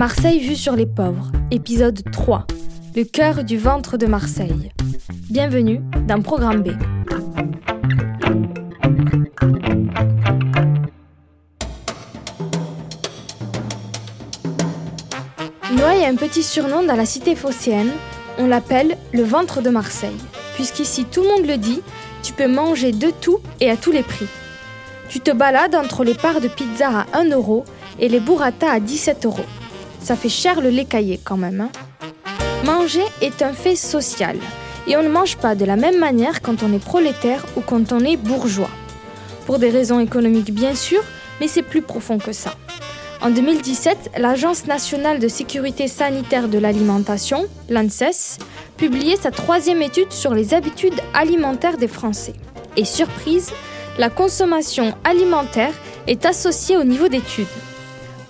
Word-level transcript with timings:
Marseille 0.00 0.40
vue 0.40 0.56
sur 0.56 0.76
les 0.76 0.86
pauvres, 0.86 1.30
épisode 1.50 2.00
3. 2.10 2.46
Le 2.96 3.04
cœur 3.04 3.44
du 3.44 3.58
ventre 3.58 3.98
de 3.98 4.06
Marseille. 4.06 4.72
Bienvenue 5.28 5.82
dans 6.08 6.22
Programme 6.22 6.62
B. 6.62 6.68
Noailles 15.76 16.06
a 16.06 16.08
un 16.08 16.14
petit 16.14 16.42
surnom 16.42 16.82
dans 16.82 16.96
la 16.96 17.04
cité 17.04 17.36
phocéenne. 17.36 17.90
On 18.38 18.46
l'appelle 18.46 18.96
le 19.12 19.22
ventre 19.22 19.60
de 19.60 19.68
Marseille. 19.68 20.16
Puisqu'ici 20.54 21.04
tout 21.04 21.20
le 21.20 21.28
monde 21.28 21.46
le 21.46 21.58
dit, 21.58 21.82
tu 22.22 22.32
peux 22.32 22.48
manger 22.48 22.92
de 22.92 23.10
tout 23.10 23.40
et 23.60 23.68
à 23.68 23.76
tous 23.76 23.92
les 23.92 24.02
prix. 24.02 24.28
Tu 25.10 25.20
te 25.20 25.30
balades 25.30 25.74
entre 25.74 26.04
les 26.04 26.14
parts 26.14 26.40
de 26.40 26.48
pizza 26.48 26.88
à 26.88 27.18
1 27.18 27.28
euro 27.32 27.66
et 27.98 28.08
les 28.08 28.20
burrata 28.20 28.70
à 28.70 28.80
17 28.80 29.26
euros. 29.26 29.44
Ça 30.02 30.16
fait 30.16 30.28
cher 30.28 30.60
le 30.60 30.70
lait 30.70 30.84
caillé 30.84 31.20
quand 31.22 31.36
même. 31.36 31.60
hein. 31.60 31.70
Manger 32.64 33.04
est 33.20 33.42
un 33.42 33.52
fait 33.52 33.76
social. 33.76 34.36
Et 34.86 34.96
on 34.96 35.02
ne 35.02 35.08
mange 35.08 35.36
pas 35.36 35.54
de 35.54 35.64
la 35.64 35.76
même 35.76 35.98
manière 35.98 36.42
quand 36.42 36.62
on 36.62 36.72
est 36.72 36.84
prolétaire 36.84 37.44
ou 37.56 37.60
quand 37.60 37.92
on 37.92 38.00
est 38.00 38.16
bourgeois. 38.16 38.70
Pour 39.46 39.58
des 39.58 39.70
raisons 39.70 40.00
économiques 40.00 40.52
bien 40.52 40.74
sûr, 40.74 41.02
mais 41.40 41.48
c'est 41.48 41.62
plus 41.62 41.82
profond 41.82 42.18
que 42.18 42.32
ça. 42.32 42.54
En 43.22 43.30
2017, 43.30 44.12
l'Agence 44.16 44.66
nationale 44.66 45.18
de 45.18 45.28
sécurité 45.28 45.88
sanitaire 45.88 46.48
de 46.48 46.58
l'alimentation, 46.58 47.46
l'ANSES, 47.68 48.38
publiait 48.78 49.16
sa 49.16 49.30
troisième 49.30 49.82
étude 49.82 50.10
sur 50.10 50.32
les 50.32 50.54
habitudes 50.54 50.98
alimentaires 51.12 51.76
des 51.76 51.88
Français. 51.88 52.32
Et 52.76 52.86
surprise, 52.86 53.50
la 53.98 54.08
consommation 54.08 54.94
alimentaire 55.04 55.74
est 56.06 56.24
associée 56.24 56.78
au 56.78 56.84
niveau 56.84 57.08
d'études. 57.08 57.46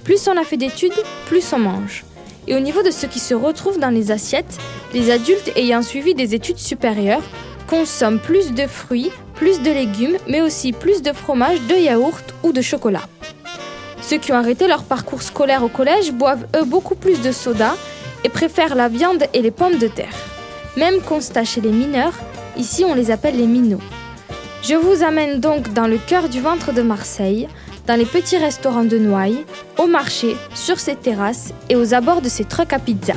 Plus 0.04 0.28
on 0.28 0.36
a 0.36 0.44
fait 0.44 0.56
d'études, 0.56 0.92
plus 1.26 1.52
on 1.52 1.58
mange. 1.58 2.04
Et 2.48 2.54
au 2.54 2.60
niveau 2.60 2.82
de 2.82 2.90
ce 2.90 3.06
qui 3.06 3.18
se 3.18 3.34
retrouve 3.34 3.78
dans 3.78 3.90
les 3.90 4.10
assiettes, 4.10 4.58
les 4.94 5.10
adultes 5.10 5.52
ayant 5.56 5.82
suivi 5.82 6.14
des 6.14 6.34
études 6.34 6.58
supérieures 6.58 7.22
consomment 7.68 8.18
plus 8.18 8.52
de 8.52 8.66
fruits, 8.66 9.12
plus 9.34 9.60
de 9.60 9.70
légumes, 9.70 10.16
mais 10.26 10.40
aussi 10.40 10.72
plus 10.72 11.02
de 11.02 11.12
fromage, 11.12 11.60
de 11.68 11.74
yaourt 11.74 12.34
ou 12.42 12.52
de 12.52 12.60
chocolat. 12.60 13.08
Ceux 14.02 14.18
qui 14.18 14.32
ont 14.32 14.36
arrêté 14.36 14.66
leur 14.66 14.82
parcours 14.82 15.22
scolaire 15.22 15.62
au 15.62 15.68
collège 15.68 16.12
boivent 16.12 16.46
eux 16.56 16.64
beaucoup 16.64 16.96
plus 16.96 17.20
de 17.20 17.30
soda 17.30 17.76
et 18.24 18.28
préfèrent 18.28 18.74
la 18.74 18.88
viande 18.88 19.24
et 19.32 19.42
les 19.42 19.52
pommes 19.52 19.78
de 19.78 19.86
terre. 19.86 20.16
Même 20.76 21.00
constat 21.00 21.44
chez 21.44 21.60
les 21.60 21.70
mineurs, 21.70 22.14
ici 22.56 22.84
on 22.84 22.94
les 22.94 23.10
appelle 23.10 23.36
les 23.36 23.46
minots. 23.46 23.80
Je 24.62 24.74
vous 24.74 25.04
amène 25.04 25.40
donc 25.40 25.72
dans 25.72 25.86
le 25.86 25.98
cœur 25.98 26.28
du 26.28 26.40
ventre 26.40 26.72
de 26.72 26.82
Marseille, 26.82 27.48
dans 27.86 27.96
les 27.98 28.04
petits 28.04 28.36
restaurants 28.38 28.84
de 28.84 28.98
Noailles, 28.98 29.44
au 29.78 29.86
marché, 29.86 30.36
sur 30.54 30.78
ses 30.78 30.96
terrasses 30.96 31.52
et 31.68 31.76
aux 31.76 31.94
abords 31.94 32.20
de 32.22 32.28
ses 32.28 32.44
trucks 32.44 32.72
à 32.72 32.78
pizza. 32.78 33.14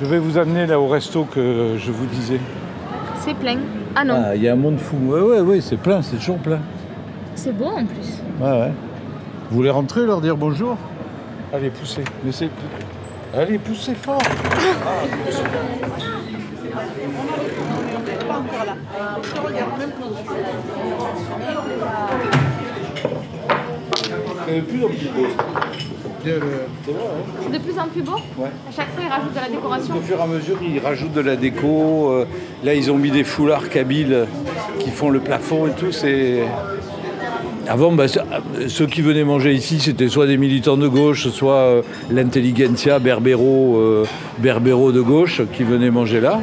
Je 0.00 0.06
vais 0.06 0.18
vous 0.18 0.38
amener 0.38 0.66
là 0.66 0.80
au 0.80 0.88
resto 0.88 1.24
que 1.24 1.76
je 1.78 1.92
vous 1.92 2.06
disais. 2.06 2.40
C'est 3.18 3.34
plein. 3.34 3.58
Ah 3.94 4.04
non, 4.04 4.22
Ah, 4.24 4.34
il 4.36 4.42
y 4.42 4.48
a 4.48 4.52
un 4.52 4.56
monde 4.56 4.78
fou. 4.78 4.96
Ouais, 5.08 5.20
ouais, 5.20 5.40
ouais, 5.40 5.60
c'est 5.60 5.76
plein, 5.76 6.00
c'est 6.02 6.16
toujours 6.16 6.38
plein. 6.38 6.60
c'est 7.34 7.52
beau 7.56 7.66
en 7.66 7.84
plus. 7.84 8.20
Ouais, 8.40 8.50
ouais. 8.50 8.72
Vous 9.50 9.56
voulez 9.56 9.70
rentrer, 9.70 10.06
leur 10.06 10.20
dire 10.20 10.36
bonjour? 10.36 10.76
Allez, 11.52 11.70
poussez. 11.70 12.04
Laissez. 12.24 12.48
Allez, 13.34 13.58
poussez 13.58 13.94
fort. 13.94 14.20
Euh, 24.48 24.60
plus 24.62 24.84
en 24.84 24.88
plus 24.88 25.08
beau. 25.08 25.26
C'est 26.22 26.30
vrai, 26.32 26.46
hein 26.46 27.32
C'est 27.42 27.52
de 27.52 27.58
plus 27.62 27.78
en 27.78 27.86
plus 27.88 28.02
beau 28.02 28.16
Ouais. 28.36 28.48
À 28.68 28.72
chaque 28.74 28.88
fois, 28.94 29.02
ils 29.04 29.08
rajoutent 29.10 29.32
de 29.34 29.40
la 29.40 29.48
décoration. 29.48 29.96
Au 29.96 30.00
fur 30.00 30.18
et 30.18 30.22
à 30.22 30.26
mesure, 30.26 30.58
ils 30.62 30.78
rajoutent 30.80 31.12
de 31.12 31.20
la 31.20 31.36
déco. 31.36 32.10
euh, 32.12 32.24
Là, 32.64 32.74
ils 32.74 32.90
ont 32.90 32.96
mis 32.98 33.10
des 33.10 33.24
foulards 33.24 33.68
kabyles 33.68 34.26
qui 34.80 34.90
font 34.90 35.10
le 35.10 35.20
plafond 35.20 35.66
et 35.68 35.72
tout. 35.72 35.92
C'est 35.92 36.42
avant, 37.70 37.92
bah, 37.92 38.08
ça- 38.08 38.24
ceux 38.66 38.86
qui 38.86 39.00
venaient 39.00 39.22
manger 39.24 39.52
ici, 39.54 39.78
c'était 39.78 40.08
soit 40.08 40.26
des 40.26 40.36
militants 40.36 40.76
de 40.76 40.88
gauche, 40.88 41.28
soit 41.28 41.54
euh, 41.54 41.82
l'intelligentsia 42.10 42.98
berbéro, 42.98 43.76
euh, 43.78 44.04
berbéro 44.38 44.90
de 44.90 45.00
gauche 45.00 45.40
qui 45.56 45.62
venaient 45.62 45.92
manger 45.92 46.20
là. 46.20 46.40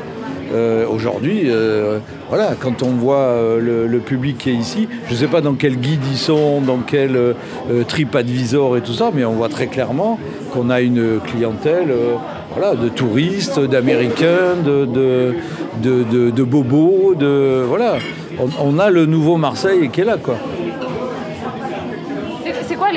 Euh, 0.53 0.85
Aujourd'hui, 0.87 1.41
euh, 1.47 1.99
voilà, 2.29 2.51
quand 2.57 2.81
on 2.81 2.91
voit 2.91 3.17
euh, 3.17 3.87
le, 3.89 3.99
public 3.99 4.37
qui 4.37 4.51
est 4.51 4.53
ici, 4.53 4.87
je 5.07 5.13
ne 5.13 5.17
sais 5.17 5.27
pas 5.27 5.41
dans 5.41 5.55
quel 5.55 5.75
guide 5.75 5.99
ils 6.09 6.17
sont, 6.17 6.61
dans 6.61 6.77
quel 6.77 7.17
euh, 7.17 7.33
euh, 7.69 7.83
TripAdvisor 7.83 8.77
et 8.77 8.81
tout 8.81 8.93
ça, 8.93 9.11
mais 9.13 9.25
on 9.25 9.33
voit 9.33 9.49
très 9.49 9.67
clairement 9.67 10.17
qu'on 10.53 10.69
a 10.69 10.79
une 10.79 11.19
clientèle 11.25 11.89
euh, 11.91 12.13
voilà, 12.55 12.75
de 12.75 12.87
touristes, 12.87 13.59
d'Américains, 13.59 14.55
de, 14.65 14.85
de- 14.85 16.31
de 16.31 16.43
bobos, 16.43 17.15
de 17.19 17.63
voilà. 17.67 17.97
On, 18.39 18.47
on 18.75 18.79
a 18.79 18.89
le 18.89 19.05
nouveau 19.05 19.35
Marseille 19.35 19.89
qui 19.91 19.99
est 20.01 20.05
là, 20.05 20.15
quoi. 20.21 20.37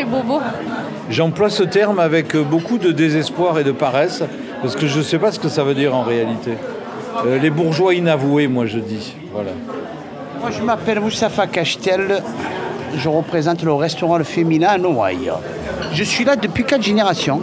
Les 0.01 0.07
bobos 0.07 0.41
J'emploie 1.11 1.51
ce 1.51 1.63
terme 1.63 1.99
avec 1.99 2.35
beaucoup 2.35 2.79
de 2.79 2.91
désespoir 2.91 3.59
et 3.59 3.65
de 3.65 3.73
paresse, 3.73 4.23
parce 4.63 4.75
que 4.75 4.87
je 4.87 4.97
ne 4.99 5.03
sais 5.03 5.19
pas 5.19 5.31
ce 5.31 5.39
que 5.39 5.51
ça 5.51 5.63
veut 5.63 5.75
dire 5.75 5.95
en 5.95 6.03
réalité. 6.03 6.53
Euh, 7.27 7.39
les 7.39 7.51
bourgeois 7.51 7.93
inavoués, 7.95 8.49
moi 8.49 8.65
je 8.65 8.79
dis. 8.79 9.15
Voilà. 9.35 9.51
Moi, 10.41 10.51
je 10.59 10.63
m'appelle 10.63 11.01
Moustapha 11.01 11.47
Cachtel. 11.49 12.23
Je 12.97 13.09
représente 13.11 13.63
le 13.63 13.75
restaurant 13.75 14.17
Le 14.17 14.25
Féminin 14.25 14.69
à 14.69 14.79
Noailles. 14.79 15.31
Je 15.93 16.03
suis 16.05 16.25
là 16.25 16.35
depuis 16.37 16.65
quatre 16.65 16.83
générations. 16.83 17.43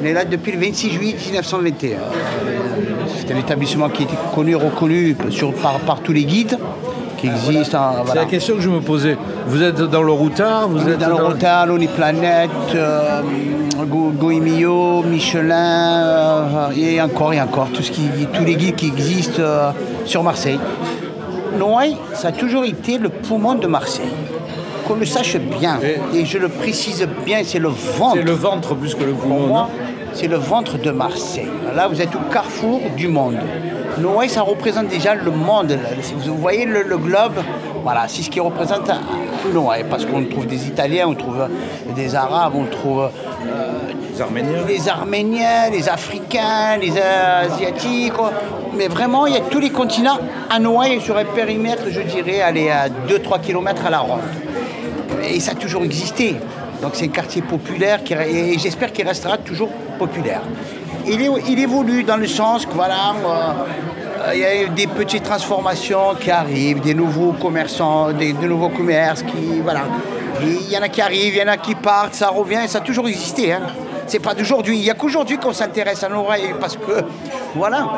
On 0.00 0.04
est 0.06 0.12
là 0.12 0.24
depuis 0.24 0.52
le 0.52 0.58
26 0.60 0.90
juillet 0.90 1.16
1921. 1.20 1.98
C'est 3.16 3.34
un 3.34 3.38
établissement 3.38 3.88
qui 3.88 4.04
était 4.04 4.14
connu 4.36 4.52
et 4.52 4.54
reconnu 4.54 5.16
sur- 5.30 5.52
par, 5.52 5.80
par 5.80 5.98
tous 6.00 6.12
les 6.12 6.24
guides 6.26 6.58
qui 7.30 7.48
existent. 7.50 7.78
en- 7.78 8.06
C'est 8.06 8.14
la 8.14 8.24
question 8.24 8.56
que 8.56 8.60
je 8.62 8.68
me 8.68 8.80
posais. 8.80 9.16
Vous 9.46 9.62
êtes 9.62 9.80
dans 9.80 10.02
le 10.02 10.12
routard 10.12 10.68
Vous 10.68 10.78
On 10.84 10.88
êtes 10.88 10.98
dans 10.98 11.08
le 11.08 11.14
Rotal, 11.24 11.70
on 11.70 11.78
est 11.78 11.90
Planète, 11.92 12.50
euh, 12.74 13.20
Go- 13.86 14.12
Goemio, 14.18 15.02
Michelin, 15.02 16.04
euh, 16.04 16.68
et 16.76 17.00
encore 17.00 17.32
et 17.32 17.40
encore, 17.40 17.68
tout 17.72 17.82
ce 17.82 17.90
qui, 17.90 18.02
tous 18.32 18.44
les 18.44 18.54
guides 18.56 18.74
qui 18.76 18.88
existent 18.88 19.40
euh, 19.40 19.70
sur 20.04 20.22
Marseille. 20.22 20.58
Noailles, 21.58 21.96
ça 22.14 22.28
a 22.28 22.32
toujours 22.32 22.64
été 22.64 22.98
le 22.98 23.08
poumon 23.08 23.54
de 23.54 23.66
Marseille. 23.66 24.10
Qu'on 24.86 24.94
le 24.94 25.06
sache 25.06 25.36
bien, 25.36 25.78
Et- 26.14 26.24
je 26.24 26.38
le 26.38 26.48
précise 26.48 27.06
bien, 27.24 27.38
c'est 27.44 27.58
le 27.58 27.68
ventre. 27.68 28.14
C'est 28.16 28.22
le 28.22 28.32
ventre 28.32 28.74
plus 28.74 28.94
que 28.94 29.02
le 29.04 29.12
Pour 29.12 29.22
poumon. 29.22 29.46
moi, 29.48 29.68
c'est 30.16 30.28
le 30.28 30.36
ventre 30.36 30.78
de 30.78 30.90
Marseille. 30.90 31.48
Là, 31.74 31.88
vous 31.88 32.00
êtes 32.00 32.14
au 32.14 32.32
carrefour 32.32 32.80
du 32.96 33.06
monde. 33.06 33.36
Noailles, 33.98 34.30
ça 34.30 34.40
représente 34.40 34.88
déjà 34.88 35.14
le 35.14 35.30
monde. 35.30 35.78
Vous 36.24 36.36
voyez 36.36 36.64
le, 36.64 36.82
le 36.82 36.96
globe, 36.96 37.34
voilà, 37.82 38.06
c'est 38.08 38.22
ce 38.22 38.30
qui 38.30 38.40
représente 38.40 38.88
euh, 38.88 39.52
Noailles. 39.52 39.84
Parce 39.88 40.06
qu'on 40.06 40.24
trouve 40.24 40.46
des 40.46 40.66
Italiens, 40.68 41.06
on 41.08 41.14
trouve 41.14 41.42
euh, 41.42 41.92
des 41.94 42.14
Arabes, 42.14 42.54
on 42.56 42.64
trouve 42.64 43.10
euh, 43.46 43.72
Les 44.10 44.22
Arméniens. 44.22 44.64
les 44.66 44.88
Arméniens, 44.88 45.70
les 45.70 45.88
Africains, 45.88 46.78
les 46.80 46.94
Asiatiques. 46.98 48.14
Mais 48.74 48.88
vraiment, 48.88 49.26
il 49.26 49.34
y 49.34 49.38
a 49.38 49.42
tous 49.50 49.60
les 49.60 49.70
continents 49.70 50.18
à 50.48 50.58
Noailles 50.58 51.00
sur 51.02 51.16
un 51.18 51.24
périmètre, 51.24 51.84
je 51.90 52.00
dirais, 52.00 52.40
aller 52.40 52.70
à 52.70 52.88
2-3 52.88 53.42
km 53.42 53.84
à 53.86 53.90
la 53.90 53.98
ronde. 53.98 54.20
Et 55.28 55.40
ça 55.40 55.52
a 55.52 55.54
toujours 55.54 55.84
existé. 55.84 56.36
Donc 56.82 56.92
c'est 56.94 57.06
un 57.06 57.08
quartier 57.08 57.42
populaire 57.42 58.02
qui, 58.04 58.14
et 58.14 58.58
j'espère 58.58 58.92
qu'il 58.92 59.06
restera 59.06 59.38
toujours 59.38 59.70
populaire. 59.96 60.42
Il, 61.06 61.20
est- 61.22 61.30
il 61.48 61.58
évolue 61.58 62.02
dans 62.04 62.16
le 62.16 62.26
sens 62.26 62.66
que 62.66 62.72
voilà, 62.72 63.14
euh, 63.24 64.34
il 64.34 64.40
y 64.40 64.44
a 64.44 64.68
des 64.68 64.86
petites 64.86 65.22
transformations 65.24 66.14
qui 66.20 66.30
arrivent, 66.30 66.80
des 66.80 66.94
nouveaux 66.94 67.32
commerçants, 67.32 68.12
des, 68.12 68.32
de 68.32 68.46
nouveaux 68.46 68.70
commerces 68.70 69.22
qui 69.22 69.60
voilà. 69.62 69.82
Il 70.42 70.70
y 70.70 70.76
en 70.76 70.82
a 70.82 70.88
qui 70.88 71.00
arrivent, 71.00 71.34
il 71.34 71.40
y 71.40 71.42
en 71.42 71.48
a 71.52 71.56
qui 71.56 71.74
partent, 71.74 72.14
ça 72.14 72.28
revient, 72.28 72.60
ça 72.66 72.78
a 72.78 72.80
toujours 72.82 73.08
existé. 73.08 73.52
hein. 73.52 73.62
C'est 74.08 74.20
pas 74.20 74.34
d'aujourd'hui. 74.34 74.76
Il 74.76 74.82
n'y 74.82 74.90
a 74.90 74.94
qu'aujourd'hui 74.94 75.38
qu'on 75.38 75.52
s'intéresse 75.52 76.04
à 76.04 76.08
Noailles 76.08 76.54
parce 76.60 76.76
que, 76.76 77.02
voilà, 77.54 77.88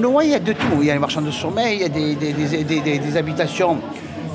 Noailles, 0.00 0.28
il 0.28 0.32
y 0.32 0.34
a 0.34 0.38
de 0.40 0.52
tout. 0.52 0.78
Il 0.80 0.86
y 0.86 0.90
a 0.90 0.94
les 0.94 0.98
marchands 0.98 1.20
de 1.20 1.30
sommeil, 1.30 1.76
il 1.76 1.82
y 1.82 1.84
a 1.84 1.88
des, 1.88 2.14
des, 2.16 2.32
des, 2.32 2.64
des, 2.80 2.98
des 2.98 3.16
habitations. 3.16 3.76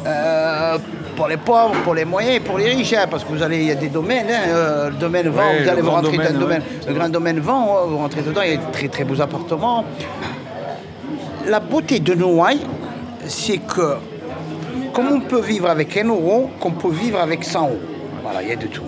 Euh, 0.06 0.78
pour 1.16 1.28
les 1.28 1.38
pauvres, 1.38 1.76
pour 1.84 1.96
les 1.96 2.06
moyens 2.06 2.36
et 2.36 2.40
pour 2.40 2.58
les 2.58 2.70
riches, 2.74 2.94
hein, 2.94 3.06
parce 3.10 3.24
que 3.24 3.30
vous 3.32 3.42
allez, 3.44 3.58
il 3.58 3.68
y 3.68 3.72
a 3.72 3.76
des 3.76 3.90
domaines, 3.90 4.28
hein, 4.30 4.50
euh, 4.50 4.90
le 4.90 4.96
domaine 4.96 5.30
vent, 5.30 5.42
Ouais, 5.42 5.58
vous 5.60 5.64
le 5.64 5.70
allez 5.70 5.82
vous 5.82 5.88
grand 5.88 5.96
rentrer 5.98 6.18
dans 6.18 6.24
domaine, 6.24 6.34
le 6.34 6.40
domaine, 6.40 6.62
ouais. 6.62 6.88
le 6.88 6.94
grand 6.94 7.10
domaine 7.10 7.40
vent, 7.40 7.78
hein, 7.78 7.86
vous 7.88 7.98
rentrez 7.98 8.22
dedans, 8.22 8.42
il 8.44 8.52
y 8.52 8.54
a 8.54 8.58
de 8.58 8.72
très 8.72 8.88
très 8.88 9.04
beaux 9.04 9.22
appartements. 9.22 9.86
La 11.48 11.60
beauté 11.60 12.00
de 12.00 12.14
Noailles, 12.14 12.62
c'est 13.28 13.58
que 13.58 13.96
comme 14.94 15.08
on 15.12 15.20
peut 15.22 15.42
vivre 15.42 15.70
avec 15.70 15.98
un 15.98 16.08
euro, 16.08 16.50
qu'on 16.60 16.72
peut 16.72 16.92
vivre 16.92 17.20
avec 17.20 17.44
100 17.44 17.62
euros. 17.62 17.80
Voilà, 18.22 18.42
il 18.44 18.50
y 18.50 18.52
a 18.52 18.56
de 18.56 18.68
tout. 18.68 18.84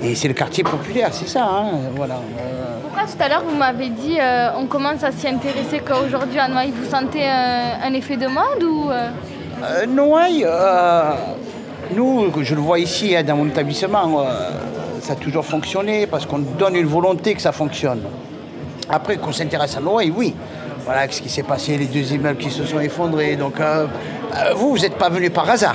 Et 0.00 0.14
c'est 0.14 0.28
le 0.28 0.34
quartier 0.34 0.62
populaire, 0.62 1.08
c'est 1.12 1.28
ça, 1.28 1.44
hein, 1.44 1.70
voilà. 1.94 2.14
Euh, 2.14 2.78
Pourquoi 2.82 3.02
tout 3.04 3.22
à 3.22 3.28
l'heure 3.28 3.42
vous 3.48 3.56
m'avez 3.56 3.88
dit 3.88 4.18
euh, 4.20 4.50
on 4.58 4.66
commence 4.66 5.02
à 5.02 5.10
s'y 5.10 5.26
intéresser 5.26 5.80
qu'aujourd'hui 5.80 6.38
à 6.38 6.48
Noailles 6.48 6.72
Vous 6.76 6.88
sentez 6.88 7.24
euh, 7.24 7.72
un 7.82 7.92
effet 7.94 8.16
de 8.16 8.26
mode 8.26 8.62
ou 8.62 8.90
euh, 9.62 9.86
Noailles, 9.86 10.44
euh, 10.46 11.12
nous, 11.94 12.30
je 12.42 12.54
le 12.54 12.60
vois 12.60 12.78
ici 12.78 13.16
hein, 13.16 13.22
dans 13.22 13.36
mon 13.36 13.46
établissement, 13.46 14.20
euh, 14.20 14.50
ça 15.00 15.14
a 15.14 15.16
toujours 15.16 15.44
fonctionné 15.44 16.06
parce 16.06 16.26
qu'on 16.26 16.38
donne 16.38 16.76
une 16.76 16.86
volonté 16.86 17.34
que 17.34 17.40
ça 17.40 17.52
fonctionne. 17.52 18.02
Après, 18.88 19.16
qu'on 19.16 19.32
s'intéresse 19.32 19.76
à 19.76 19.80
Noailles, 19.80 20.12
oui. 20.14 20.34
Voilà 20.84 21.10
ce 21.10 21.20
qui 21.20 21.28
s'est 21.28 21.42
passé, 21.42 21.76
les 21.78 21.86
deux 21.86 22.12
immeubles 22.12 22.38
qui 22.38 22.50
se 22.50 22.64
sont 22.64 22.78
effondrés. 22.78 23.34
Donc, 23.34 23.54
vous, 24.54 24.70
vous 24.70 24.78
n'êtes 24.78 24.96
pas 24.96 25.08
venu 25.08 25.30
par 25.30 25.50
hasard. 25.50 25.74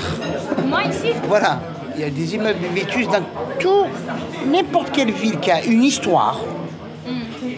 Moi 0.65 0.83
ici 0.89 1.13
Voilà, 1.27 1.59
il 1.95 2.01
y 2.01 2.05
a 2.05 2.09
des 2.09 2.35
immeubles 2.35 2.59
de 2.61 2.67
vétus 2.73 3.07
dans 3.07 3.23
tout, 3.59 3.87
n'importe 4.49 4.91
quelle 4.91 5.11
ville 5.11 5.37
qui 5.39 5.51
a 5.51 5.65
une 5.65 5.83
histoire. 5.83 6.39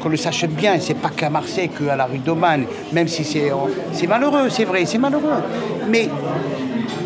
Qu'on 0.04 0.10
le 0.10 0.18
sache 0.18 0.46
bien, 0.48 0.74
c'est 0.82 0.96
pas 0.96 1.08
qu'à 1.16 1.30
Marseille, 1.30 1.70
qu'à 1.70 1.96
la 1.96 2.04
rue 2.04 2.18
d'Aubagne, 2.18 2.66
même 2.92 3.08
si 3.08 3.24
c'est 3.24 3.50
c'est 3.94 4.06
malheureux, 4.06 4.50
c'est 4.50 4.66
vrai, 4.66 4.84
c'est 4.86 4.98
malheureux. 4.98 5.42
Mais 5.90 6.10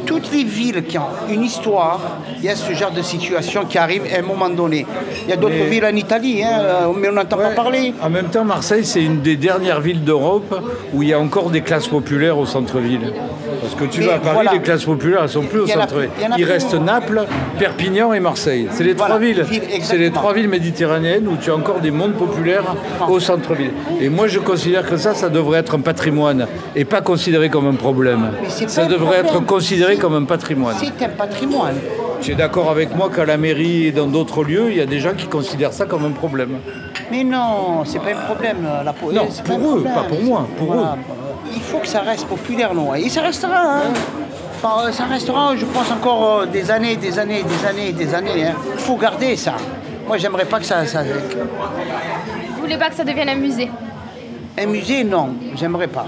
toutes 0.04 0.32
les 0.32 0.44
villes 0.44 0.84
qui 0.84 0.98
ont 0.98 1.04
une 1.30 1.44
histoire, 1.44 2.00
il 2.40 2.46
y 2.46 2.50
a 2.50 2.56
ce 2.56 2.74
genre 2.74 2.90
de 2.90 3.04
situation 3.04 3.66
qui 3.66 3.78
arrive 3.78 4.02
à 4.12 4.18
un 4.18 4.24
moment 4.24 4.50
donné. 4.50 4.84
Il 5.26 5.30
y 5.30 5.34
a 5.34 5.36
d'autres 5.36 5.54
Mais- 5.60 5.66
villes 5.70 5.86
en 5.86 5.96
Italie, 5.96 6.44
hein, 6.44 6.60
euh, 6.60 6.88
mais 7.00 7.10
on 7.10 7.12
n'entend 7.12 7.38
pas 7.38 7.52
parler. 7.52 7.94
En 8.02 8.10
même 8.10 8.30
temps, 8.30 8.44
Marseille, 8.46 8.84
c'est 8.84 9.04
une 9.04 9.22
des 9.22 9.36
dernières 9.36 9.80
villes 9.82 10.04
d'Europe 10.04 10.60
où 10.92 11.04
il 11.04 11.10
y 11.10 11.14
a 11.14 11.20
encore 11.20 11.52
des 11.52 11.62
classes 11.62 11.88
populaires 11.88 12.40
au 12.40 12.48
centre-ville. 12.48 13.14
Parce 13.78 13.90
que 13.90 13.96
tu 13.96 14.02
Mais 14.02 14.08
vas 14.08 14.14
à 14.16 14.20
Paris, 14.20 14.34
voilà. 14.36 14.54
les 14.54 14.60
classes 14.62 14.86
populaires, 14.86 15.20
elles 15.24 15.30
sont 15.30 15.44
plus 15.44 15.60
au 15.62 15.68
centre-ville. 15.68 16.10
il 16.20 16.40
Il 16.40 16.46
reste 16.46 16.74
Naples, 16.74 17.26
Perpignan 17.60 18.14
et 18.14 18.20
Marseille. 18.20 18.68
C'est 18.72 18.84
les 18.84 18.94
Voilà, 18.94 19.16
trois 19.16 19.20
villes. 19.26 19.46
C'est 19.82 19.98
les 19.98 20.12
trois 20.12 20.34
villes 20.34 20.50
méditerranéennes 20.50 21.28
où 21.28 21.36
tu 21.38 21.52
as 21.52 21.56
encore 21.56 21.80
des 21.80 21.92
mondes 21.92 22.14
populaires 22.14 22.64
au 23.08 23.20
centre-ville. 23.20 23.72
Et 24.02 24.10
moi, 24.10 24.28
je 24.28 24.40
considère 24.40 24.88
que 24.90 24.98
ça, 24.98 25.14
ça 25.14 25.30
devrait 25.30 25.60
être 25.60 25.76
un 25.76 25.80
patrimoine 25.82 26.48
et 26.76 26.86
pas 26.86 27.02
considéré 27.02 27.50
comme 27.50 27.68
un 27.68 27.74
problème. 27.76 28.32
Ça 28.68 28.86
devrait 28.86 29.18
être 29.20 29.40
considéré 29.46 29.98
comme 29.98 30.16
un 30.16 30.24
patrimoine. 30.26 30.76
C'est 30.80 31.06
un 31.06 31.10
patrimoine. 31.10 31.76
Tu 32.22 32.32
es 32.32 32.36
d'accord 32.36 32.72
avec 32.72 32.96
moi 32.96 33.10
qu'à 33.16 33.26
la 33.26 33.38
mairie 33.38 33.86
et 33.88 33.92
dans 33.92 34.08
d'autres 34.08 34.44
lieux, 34.44 34.72
il 34.72 34.78
y 34.78 34.82
a 34.82 34.88
des 34.88 35.00
gens 35.00 35.14
qui 35.16 35.28
considèrent 35.28 35.74
ça 35.74 35.86
comme 35.86 36.04
un 36.04 36.10
problème. 36.12 36.58
Mais 37.12 37.24
non, 37.24 37.84
c'est 37.86 38.00
pas 38.00 38.10
un 38.12 38.26
problème. 38.34 38.68
La 38.84 38.92
po- 38.92 39.12
Non, 39.12 39.28
c'est 39.30 39.44
pour 39.44 39.58
eux, 39.60 39.60
problème. 39.82 39.94
pas 39.94 40.04
pour 40.04 40.22
moi, 40.24 40.48
pour 40.58 40.74
eux. 40.74 40.78
Il 41.56 41.62
faut 41.62 41.80
que 41.80 41.88
ça 41.88 42.02
reste 42.02 42.26
populaire, 42.28 42.74
non 42.74 42.94
Et 42.96 43.10
ça 43.10 43.22
restera. 43.22 43.56
hein. 43.78 43.82
Enfin, 44.56 44.88
euh, 44.88 44.92
ça 44.92 45.06
restera, 45.06 45.56
je 45.56 45.66
pense, 45.66 45.92
encore 45.92 46.40
euh, 46.42 46.46
des 46.46 46.70
années, 46.72 46.96
des 46.96 47.20
années, 47.20 47.44
des 47.44 47.66
années, 47.68 47.92
des 47.92 48.14
années. 48.14 48.46
hein. 48.46 48.56
Il 48.74 48.80
faut 48.80 48.96
garder 48.96 49.36
ça. 49.36 49.54
Moi, 50.08 50.18
j'aimerais 50.18 50.46
pas 50.46 50.60
que 50.60 50.66
ça, 50.66 50.86
ça- 50.86 51.04
Vous 51.04 52.62
voulez 52.62 52.78
pas 52.78 52.90
que 52.90 52.96
ça 52.96 53.04
devienne 53.04 53.30
un 53.30 53.36
musée? 53.36 53.70
Un 54.60 54.66
musée, 54.66 55.04
non, 55.04 55.36
j'aimerais 55.56 55.88
pas. 55.88 56.06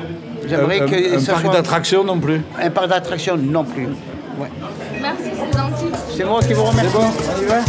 J'aimerais 0.47 0.81
un, 0.81 0.85
que 0.87 1.15
un- 1.15 1.19
ça 1.19 1.33
parc 1.33 1.45
soit- 1.45 1.53
d'attractions 1.53 2.03
non 2.03 2.17
plus. 2.19 2.41
Un 2.59 2.69
parc 2.71 2.87
d'attractions, 2.87 3.37
non 3.37 3.63
plus. 3.63 3.87
Ouais. 4.39 4.47
Merci, 5.01 5.23
c'est 5.35 5.57
gentil. 5.57 5.91
C'est 6.17 6.23
moi 6.23 6.39
qui 6.41 6.53
vous 6.53 6.63
remercie. 6.63 6.95
on 6.97 7.41
y 7.41 7.45
va 7.45 7.59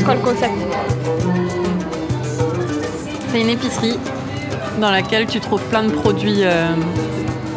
c'est 0.00 0.06
quoi 0.06 0.14
le 0.14 0.20
concept 0.20 0.52
C'est 3.28 3.40
une 3.40 3.50
épicerie 3.50 3.98
dans 4.80 4.90
laquelle 4.90 5.26
tu 5.26 5.40
trouves 5.40 5.62
plein 5.64 5.82
de 5.82 5.90
produits 5.90 6.42
euh, 6.42 6.68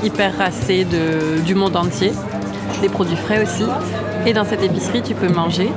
hyper 0.04 0.38
racés 0.38 0.84
de, 0.84 1.40
du 1.40 1.56
monde 1.56 1.78
entier, 1.78 2.12
des 2.82 2.90
produits 2.90 3.16
frais 3.16 3.42
aussi. 3.42 3.64
Et 4.26 4.34
dans 4.34 4.44
cette 4.44 4.62
épicerie, 4.62 5.02
tu 5.02 5.14
peux 5.16 5.30
manger. 5.30 5.70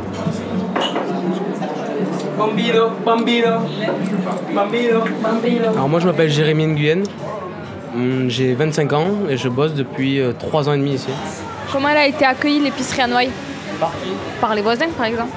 Bambino, 2.37 2.89
bambino, 3.05 3.49
bambino, 4.53 5.01
bambino. 5.23 5.69
Alors 5.73 5.89
moi 5.89 6.01
je 6.01 6.07
m'appelle 6.07 6.31
Jérémy 6.31 6.67
Nguyen, 6.67 7.03
Hum, 7.95 8.29
j'ai 8.29 8.55
25 8.55 8.93
ans 8.93 9.07
et 9.31 9.37
je 9.37 9.49
bosse 9.49 9.73
depuis 9.73 10.21
3 10.39 10.69
ans 10.69 10.73
et 10.73 10.79
demi 10.79 10.95
ici. 10.95 11.09
Comment 11.73 11.89
elle 11.89 11.97
a 11.97 12.07
été 12.07 12.25
accueillie 12.25 12.61
l'épicerie 12.61 13.03
à 13.03 13.07
Noailles? 13.07 13.31
Par 14.41 14.55
les 14.55 14.63
voisins 14.63 14.89
par 14.99 15.07
exemple? 15.07 15.31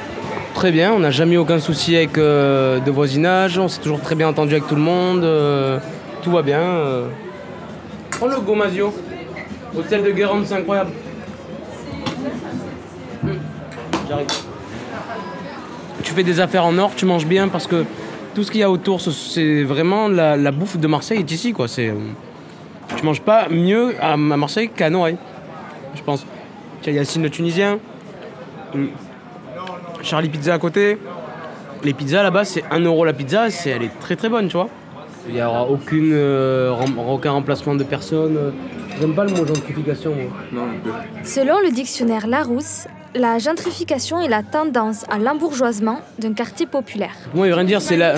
Très 0.59 0.73
bien, 0.73 0.91
on 0.91 1.00
n'a 1.00 1.09
jamais 1.09 1.35
eu 1.35 1.38
aucun 1.38 1.59
souci 1.61 1.95
avec 1.95 2.17
euh, 2.17 2.81
de 2.81 2.91
voisinage, 2.91 3.57
on 3.57 3.69
s'est 3.69 3.79
toujours 3.79 4.01
très 4.01 4.15
bien 4.15 4.27
entendu 4.27 4.51
avec 4.51 4.67
tout 4.67 4.75
le 4.75 4.81
monde, 4.81 5.23
euh, 5.23 5.79
tout 6.21 6.31
va 6.31 6.41
bien. 6.41 6.59
euh. 6.59 7.07
Le 8.21 8.41
Gomazio, 8.41 8.94
hôtel 9.73 10.03
de 10.03 10.11
Guérande, 10.11 10.44
c'est 10.45 10.56
incroyable. 10.56 10.91
Hum, 13.23 13.38
J'arrive. 14.09 14.27
Tu 16.03 16.11
fais 16.13 16.23
des 16.23 16.41
affaires 16.41 16.65
en 16.65 16.77
or, 16.77 16.91
tu 16.94 17.06
manges 17.06 17.25
bien 17.25 17.47
parce 17.47 17.65
que 17.65 17.85
tout 18.35 18.44
ce 18.44 18.51
qu'il 18.51 18.59
y 18.59 18.63
a 18.63 18.69
autour, 18.69 19.00
ce- 19.00 19.11
c'est 19.11 19.63
vraiment 19.63 20.09
la, 20.09 20.51
bouffe 20.51 20.77
de 20.77 20.88
Marseille 20.88 21.19
est 21.19 21.31
ici 21.31 21.53
quoi. 21.53 21.69
C'est, 21.69 21.88
euh, 21.88 21.94
tu 22.97 23.06
manges 23.06 23.21
pas 23.21 23.47
mieux 23.50 23.95
à, 24.01 24.17
Marseille 24.17 24.67
qu'à 24.75 24.89
Noailles, 24.89 25.15
je 25.95 26.03
pense. 26.03 26.25
Tu 26.81 26.89
as 26.89 26.91
Yacine 26.91 27.23
le 27.23 27.29
Tunisien, 27.29 27.79
hum, 28.75 28.89
Charlie 30.01 30.29
Pizza 30.29 30.53
à 30.53 30.59
côté. 30.59 30.97
Les 31.83 31.93
pizzas 31.93 32.23
là-bas, 32.23 32.43
c'est 32.43 32.63
1 32.71 32.79
euro 32.81 33.05
la 33.05 33.13
pizza, 33.13 33.49
c'est, 33.49 33.69
elle 33.69 33.83
est 33.83 33.99
très 34.01 34.15
très 34.17 34.27
bonne, 34.27 34.47
tu 34.49 34.57
vois. 34.57 34.67
Il 35.29 35.35
n'y 35.35 35.41
aura 35.41 35.65
aucune, 35.65 36.11
euh, 36.13 36.71
rem- 36.73 36.97
aucun 37.09 37.31
remplacement 37.31 37.75
de 37.75 37.83
personne. 37.83 38.53
J'aime 38.99 39.13
pas 39.13 39.23
le 39.23 39.31
mot 39.31 39.45
gentrification. 39.45 40.13
moi. 40.51 40.63
Selon 41.23 41.59
le 41.61 41.71
dictionnaire 41.71 42.27
Larousse, 42.27 42.87
la 43.15 43.37
gentrification 43.39 44.19
est 44.19 44.27
la 44.27 44.44
tendance 44.44 45.06
à 45.09 45.19
l'embourgeoisement 45.19 45.99
d'un 46.19 46.33
quartier 46.33 46.65
populaire. 46.65 47.13
Moi, 47.33 47.47
il 47.47 47.51
veut 47.51 47.56
rien 47.56 47.63
dire, 47.65 47.81
c'est 47.81 47.95
la. 47.97 48.15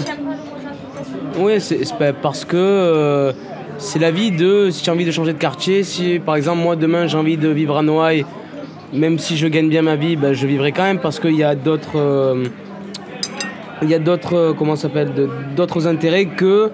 Oui, 1.38 1.60
c'est 1.62 1.80
parce 2.22 2.46
que 2.46 2.58
euh, 2.58 3.32
c'est 3.78 4.00
la 4.00 4.12
vie 4.12 4.32
de. 4.32 4.70
Si 4.72 4.84
j'ai 4.84 4.92
envie 4.92 5.06
de 5.06 5.12
changer 5.12 5.34
de 5.34 5.38
quartier, 5.38 5.84
si 5.84 6.20
par 6.20 6.36
exemple, 6.36 6.60
moi 6.62 6.76
demain 6.76 7.08
j'ai 7.08 7.18
envie 7.18 7.38
de 7.38 7.48
vivre 7.50 7.78
à 7.78 7.82
Noailles, 7.84 8.26
même 8.94 9.20
si 9.20 9.38
je 9.38 9.48
gagne 9.48 9.70
bien 9.70 9.82
ma 9.82 9.96
vie, 9.96 10.16
ben, 10.16 10.34
je 10.34 10.46
vivrai 10.48 10.72
quand 10.72 10.84
même 10.84 11.00
parce 11.00 11.20
qu'il 11.20 11.36
y 11.36 11.44
a 11.44 11.56
d'autres. 11.56 11.98
euh, 11.98 12.44
y 13.84 13.94
a 13.94 14.00
d'autres. 14.00 14.36
euh, 14.36 14.54
comment 14.54 14.76
s'appelle 14.76 15.12
D'autres 15.56 15.88
intérêts 15.88 16.26
que. 16.26 16.72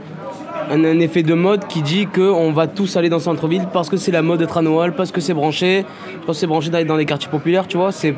Un, 0.69 0.83
effet 1.00 1.24
de 1.24 1.33
mode 1.33 1.65
qui 1.67 1.81
dit 1.81 2.07
qu'on 2.07 2.51
va 2.51 2.67
tous 2.67 2.97
aller 2.97 3.07
dans 3.07 3.17
le 3.17 3.21
centre-ville 3.21 3.67
parce 3.71 3.89
que 3.89 3.95
c'est 3.95 4.12
la 4.12 4.21
mode 4.21 4.39
d'être 4.39 4.57
à 4.57 4.62
Noël, 4.62 4.91
parce 4.91 5.13
que 5.13 5.21
c'est 5.21 5.33
branché, 5.33 5.86
parce 6.25 6.38
que 6.38 6.41
c'est 6.41 6.47
branché 6.47 6.69
d'aller 6.69 6.83
dans 6.83 6.97
les 6.97 7.05
quartiers 7.05 7.29
populaires, 7.29 7.69
tu 7.69 7.77
vois, 7.77 7.93
c'est 7.93 8.13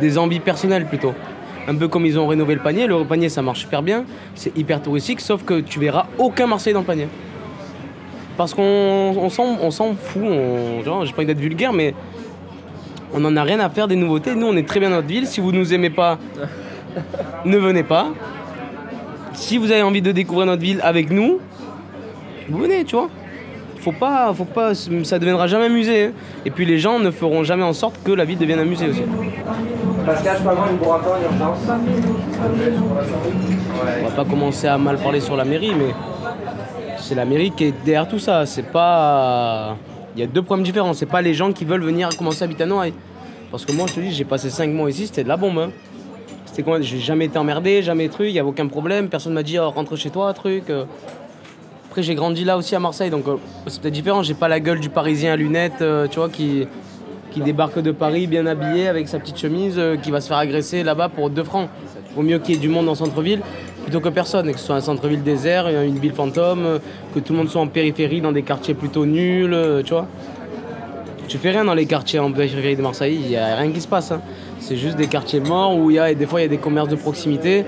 des 0.00 0.18
envies 0.18 0.40
personnelles 0.40 0.86
plutôt. 0.86 1.12
Un 1.68 1.76
peu 1.76 1.86
comme 1.86 2.04
ils 2.04 2.18
ont 2.18 2.26
rénové 2.26 2.56
le 2.56 2.60
panier, 2.60 2.88
le 2.88 3.04
panier 3.04 3.28
ça 3.28 3.42
marche 3.42 3.60
super 3.60 3.80
bien, 3.80 4.06
c'est 4.34 4.58
hyper 4.58 4.82
touristique, 4.82 5.20
sauf 5.20 5.44
que 5.44 5.60
tu 5.60 5.78
verras 5.78 6.06
aucun 6.18 6.48
Marseillais 6.48 6.74
dans 6.74 6.80
le 6.80 6.86
panier. 6.86 7.06
Parce 8.36 8.54
qu'on 8.54 9.14
on 9.16 9.70
s'en 9.70 9.94
fout, 9.94 10.22
j'ai 10.24 11.12
pas 11.12 11.18
envie 11.18 11.26
d'être 11.26 11.38
vulgaire, 11.38 11.72
mais 11.72 11.94
on 13.14 13.20
n'en 13.20 13.36
a 13.36 13.42
rien 13.42 13.60
à 13.60 13.70
faire 13.70 13.88
des 13.88 13.96
nouveautés. 13.96 14.34
Nous 14.34 14.46
on 14.46 14.56
est 14.56 14.66
très 14.66 14.80
bien 14.80 14.90
dans 14.90 14.96
notre 14.96 15.08
ville, 15.08 15.26
si 15.26 15.40
vous 15.40 15.52
nous 15.52 15.72
aimez 15.72 15.90
pas, 15.90 16.18
ne 17.44 17.56
venez 17.56 17.84
pas. 17.84 18.08
Si 19.32 19.56
vous 19.58 19.70
avez 19.70 19.82
envie 19.82 20.02
de 20.02 20.12
découvrir 20.12 20.46
notre 20.46 20.62
ville 20.62 20.80
avec 20.82 21.10
nous, 21.10 21.38
vous 22.48 22.58
venez, 22.58 22.84
tu 22.84 22.96
vois. 22.96 23.08
Faut 23.80 23.92
pas, 23.92 24.32
faut 24.34 24.44
pas, 24.44 24.74
ça 24.74 25.18
deviendra 25.18 25.46
jamais 25.46 25.66
un 25.66 25.70
musée. 25.70 26.06
hein. 26.06 26.12
Et 26.46 26.50
puis 26.50 26.64
les 26.64 26.78
gens 26.78 26.98
ne 26.98 27.10
feront 27.10 27.44
jamais 27.44 27.64
en 27.64 27.72
sorte 27.72 28.02
que 28.02 28.12
la 28.12 28.24
ville 28.24 28.38
devienne 28.38 28.60
un 28.60 28.64
musée 28.64 28.88
aussi. 28.88 29.02
Pascal, 30.06 30.36
je 30.38 30.42
peux 30.42 30.48
avoir 30.50 30.68
une 30.70 30.78
en 30.78 31.32
urgence 31.32 31.58
On 34.02 34.08
va 34.08 34.10
pas 34.10 34.24
commencer 34.24 34.68
à 34.68 34.78
mal 34.78 34.96
parler 34.98 35.20
sur 35.20 35.36
la 35.36 35.44
mairie, 35.44 35.72
mais 35.76 35.94
c'est 36.98 37.14
la 37.14 37.24
mairie 37.24 37.50
qui 37.50 37.64
est 37.64 37.74
derrière 37.84 38.08
tout 38.08 38.18
ça. 38.18 38.46
C'est 38.46 38.70
pas. 38.70 39.76
Il 40.14 40.20
y 40.20 40.24
a 40.24 40.26
deux 40.26 40.42
problèmes 40.42 40.64
différents. 40.64 40.94
C'est 40.94 41.06
pas 41.06 41.22
les 41.22 41.34
gens 41.34 41.52
qui 41.52 41.64
veulent 41.64 41.82
venir 41.82 42.08
commencer 42.16 42.42
à 42.42 42.44
habiter 42.44 42.62
à 42.62 42.66
Noailles. 42.66 42.94
Parce 43.50 43.64
que 43.64 43.72
moi, 43.72 43.86
je 43.88 43.94
te 43.94 44.00
dis, 44.00 44.12
j'ai 44.12 44.24
passé 44.24 44.50
5 44.50 44.70
mois 44.70 44.90
ici, 44.90 45.06
c'était 45.06 45.24
de 45.24 45.28
la 45.28 45.36
bombe. 45.36 45.58
hein. 45.58 45.70
C'était 46.46 46.62
quoi? 46.62 46.80
J'ai 46.80 46.98
jamais 46.98 47.26
été 47.26 47.38
emmerdé, 47.38 47.82
jamais 47.82 48.08
truc, 48.08 48.28
il 48.28 48.34
y 48.34 48.38
avait 48.38 48.48
aucun 48.48 48.66
problème. 48.66 49.08
Personne 49.08 49.32
m'a 49.32 49.42
dit, 49.42 49.58
oh, 49.58 49.70
rentre 49.70 49.96
chez 49.96 50.10
toi, 50.10 50.32
truc. 50.32 50.70
euh. 50.70 50.84
Après, 51.88 52.02
j'ai 52.02 52.14
grandi 52.14 52.44
là 52.44 52.56
aussi 52.56 52.74
à 52.74 52.80
Marseille, 52.80 53.10
donc 53.10 53.26
euh, 53.28 53.36
c'est 53.68 53.80
peut-être 53.80 53.94
différent. 53.94 54.22
J'ai 54.22 54.34
pas 54.34 54.48
la 54.48 54.60
gueule 54.60 54.80
du 54.80 54.88
Parisien 54.88 55.32
à 55.32 55.36
lunettes, 55.36 55.82
euh, 55.82 56.08
tu 56.08 56.18
vois, 56.18 56.28
qui, 56.28 56.66
débarque 57.36 57.80
de 57.80 57.90
Paris 57.90 58.28
bien 58.28 58.46
habillé 58.46 58.86
avec 58.86 59.08
sa 59.08 59.18
petite 59.18 59.38
chemise, 59.38 59.80
qui 60.02 60.12
va 60.12 60.20
se 60.20 60.28
faire 60.28 60.36
agresser 60.36 60.84
là-bas 60.84 61.08
pour 61.08 61.30
2 61.30 61.42
francs. 61.42 61.68
Vaut 62.14 62.22
mieux 62.22 62.38
qu'il 62.38 62.54
y 62.54 62.58
ait 62.58 62.60
du 62.60 62.68
monde 62.68 62.88
en 62.88 62.94
centre-ville 62.94 63.40
plutôt 63.84 64.00
que 64.00 64.08
personne, 64.08 64.50
que 64.52 64.58
ce 64.58 64.66
soit 64.66 64.76
un 64.76 64.80
centre-ville 64.80 65.22
désert, 65.22 65.68
une 65.68 65.98
ville 65.98 66.12
fantôme, 66.12 66.80
que 67.14 67.20
tout 67.20 67.32
le 67.32 67.38
monde 67.38 67.48
soit 67.48 67.60
en 67.60 67.68
périphérie, 67.68 68.20
dans 68.20 68.32
des 68.32 68.42
quartiers 68.42 68.74
plutôt 68.74 69.06
nuls, 69.06 69.54
euh, 69.54 69.82
tu 69.82 69.92
vois. 69.92 70.06
Tu 71.28 71.38
fais 71.38 71.50
rien 71.50 71.64
dans 71.64 71.74
les 71.74 71.86
quartiers 71.86 72.18
en 72.18 72.32
périphérie 72.32 72.76
de 72.76 72.82
Marseille, 72.82 73.18
il 73.22 73.28
n'y 73.28 73.36
a 73.36 73.56
rien 73.56 73.70
qui 73.70 73.80
se 73.80 73.88
passe. 73.88 74.10
hein. 74.12 74.20
C'est 74.58 74.76
juste 74.76 74.96
des 74.96 75.06
quartiers 75.06 75.40
morts 75.40 75.76
où 75.76 75.90
il 75.90 75.96
y 75.96 75.98
a, 75.98 76.10
et 76.10 76.14
des 76.14 76.26
fois 76.26 76.40
il 76.40 76.44
y 76.44 76.46
a 76.46 76.50
des 76.50 76.58
commerces 76.58 76.88
de 76.88 76.96
proximité 76.96 77.64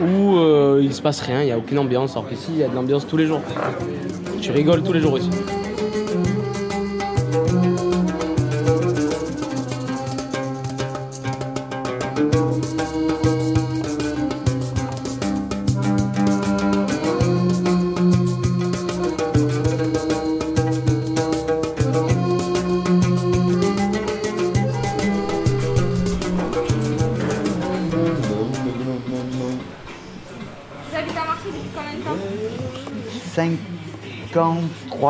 où 0.00 0.36
euh, 0.38 0.80
il 0.82 0.92
se 0.92 1.02
passe 1.02 1.20
rien, 1.20 1.42
il 1.42 1.46
n'y 1.46 1.52
a 1.52 1.58
aucune 1.58 1.78
ambiance. 1.78 2.12
Alors 2.12 2.28
qu'ici, 2.28 2.50
il 2.50 2.58
y 2.58 2.64
a 2.64 2.68
de 2.68 2.74
l'ambiance 2.74 3.06
tous 3.06 3.16
les 3.16 3.26
jours. 3.26 3.40
Tu 4.40 4.52
rigoles 4.52 4.82
tous 4.82 4.92
les 4.92 5.00
jours 5.00 5.18
ici. 5.18 5.30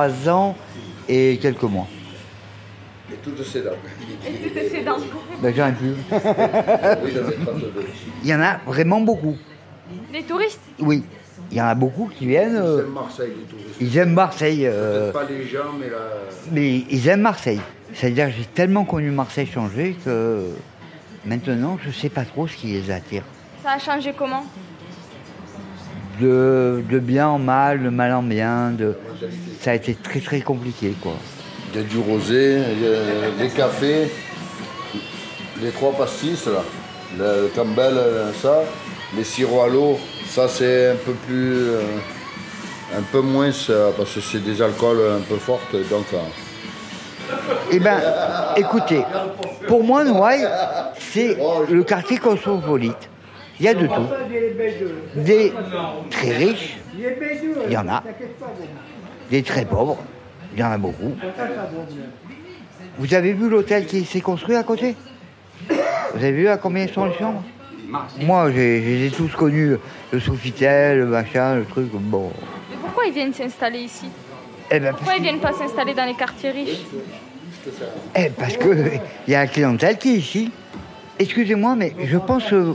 53 0.07 0.29
ans 0.33 0.57
et 1.09 1.39
quelques 1.41 1.63
mois. 1.65 1.87
Et 3.13 3.17
toutes 3.17 3.43
ces 3.45 3.63
dames. 3.63 3.75
Et 4.27 4.33
toutes 4.49 4.71
ces 4.71 4.83
dents. 4.85 4.97
Ben, 5.43 5.55
j'en 5.55 5.69
ai 5.69 5.73
plus. 5.73 5.93
Oui, 6.13 7.13
j'en 7.15 7.29
ai 7.31 7.35
32. 7.45 7.73
Il 8.23 8.29
y 8.29 8.35
en 8.35 8.41
a 8.41 8.59
vraiment 8.67 9.01
beaucoup. 9.01 9.37
Des 10.13 10.23
touristes 10.23 10.61
Oui, 10.79 11.03
il 11.51 11.57
y 11.57 11.61
en 11.63 11.67
a 11.67 11.75
beaucoup 11.75 12.11
qui 12.15 12.27
viennent. 12.27 12.57
euh, 12.57 12.83
C'est 12.85 12.91
Marseille, 12.93 13.33
les 13.39 13.45
touristes. 13.45 13.77
ils 13.81 13.97
aiment 13.97 14.13
Marseille. 14.13 14.67
euh, 14.67 15.13
Pas 15.13 15.25
les 15.25 15.47
gens, 15.47 15.73
mais 15.81 15.89
la... 15.89 15.97
mais 16.53 16.85
ils 16.91 17.09
aiment 17.09 17.23
Marseille. 17.23 17.61
C'est-à-dire 17.95 18.27
que 18.27 18.33
j'ai 18.39 18.45
tellement 18.45 18.85
connu 18.85 19.11
Marseille 19.11 19.47
changer 19.47 19.97
que 20.05 20.51
maintenant, 21.25 21.79
je 21.83 21.89
ne 21.89 21.93
sais 21.95 22.11
pas 22.11 22.25
trop 22.27 22.47
ce 22.47 22.55
qui 22.55 22.67
les 22.69 22.91
attire. 22.91 23.23
Ça 23.63 23.73
a 23.73 23.79
changé 23.79 24.13
comment? 24.17 24.45
De, 26.21 26.83
de 26.91 26.99
bien 26.99 27.29
en 27.29 27.39
mal, 27.39 27.83
de 27.83 27.89
mal 27.89 28.13
en 28.13 28.23
bien. 28.23 28.73
De... 28.73 28.95
Ça 29.69 29.73
a 29.73 29.77
été 29.77 29.95
très 29.97 30.21
très 30.21 30.41
compliqué. 30.41 30.95
quoi. 31.03 31.13
Il 31.75 31.81
y 31.83 31.85
a 31.85 31.87
du 31.87 31.99
rosé, 31.99 32.59
des 33.39 33.51
cafés, 33.51 34.11
les 35.61 35.71
trois 35.73 35.93
pastis, 35.93 36.47
là. 36.47 36.65
Le, 37.19 37.51
Campbell, 37.55 38.01
ça. 38.41 38.63
Les 39.15 39.25
sirops 39.25 39.63
à 39.63 39.69
l'eau, 39.69 39.99
ça 40.27 40.49
c'est 40.49 40.93
un 40.93 40.97
peu 40.97 41.13
plus... 41.13 41.53
euh, 41.53 41.83
un 42.97 43.03
peu 43.13 43.21
moins, 43.21 43.53
ça, 43.53 43.93
parce 43.95 44.15
que 44.15 44.23
c'est 44.23 44.43
des 44.43 44.63
alcools 44.63 45.03
un 45.19 45.21
peu 45.21 45.37
forts, 45.37 45.61
donc... 45.91 46.07
euh, 46.15 46.17
Eh 47.71 47.79
bien, 47.79 48.01
écoutez, 48.57 49.05
pour 49.67 49.85
moi, 49.85 50.03
Noailles, 50.03 50.49
c'est 50.99 51.37
le 51.69 51.85
quartier 51.85 52.17
cosmopolite. 52.17 53.11
Il 53.61 53.67
y 53.67 53.69
a 53.69 53.75
de 53.75 53.87
tout. 53.87 54.09
Des 55.15 55.53
très 56.11 56.37
riches, 56.39 56.79
il 56.97 57.73
y 57.73 57.77
en 57.77 57.87
a. 57.89 58.03
Des 59.31 59.43
très 59.43 59.65
pauvres, 59.65 59.99
il 60.55 60.61
y 60.61 60.63
en 60.63 60.71
a 60.71 60.79
beaucoup. 60.79 61.13
Vous 62.99 63.15
avez 63.15 63.33
vu 63.33 63.49
l'hôtel 63.49 63.87
qui 63.87 64.05
s'est 64.05 64.21
construit 64.21 64.57
à 64.57 64.63
côté? 64.63 64.97
Vous 65.69 66.17
avez 66.17 66.33
vu 66.33 66.49
à 66.49 66.57
combien 66.57 66.89
sont 66.89 67.05
les 67.05 67.15
chambres? 67.15 67.43
Moi, 68.21 68.51
j'ai- 68.53 68.83
je 68.83 68.89
les 68.89 69.07
ai 69.07 69.11
tous 69.11 69.35
connus. 69.35 69.77
Le 70.13 70.21
Sofitel, 70.21 70.99
le 70.99 71.07
machin, 71.07 71.57
le 71.57 71.65
truc, 71.65 71.89
bon. 71.93 72.31
Mais 72.71 72.77
pourquoi 72.81 73.07
ils 73.07 73.13
viennent 73.13 73.33
s'installer 73.35 73.81
ici? 73.81 74.07
Eh 74.71 74.81
ben, 74.81 74.93
Pourquoi 74.95 75.17
ils 75.17 75.23
viennent 75.23 75.41
pas 75.41 75.53
s'installer 75.53 75.95
dans 75.95 76.05
les 76.05 76.15
quartiers 76.15 76.51
riches? 76.51 76.79
Eh, 78.17 78.31
parce 78.31 78.57
qu'il 78.57 79.01
y 79.27 79.35
a 79.35 79.41
la 79.41 79.47
clientèle 79.47 79.99
qui 79.99 80.15
est 80.15 80.19
ici. 80.19 80.51
Excusez-moi, 81.19 81.75
mais 81.77 81.95
je 82.03 82.17
pense. 82.19 82.53
euh, 82.53 82.73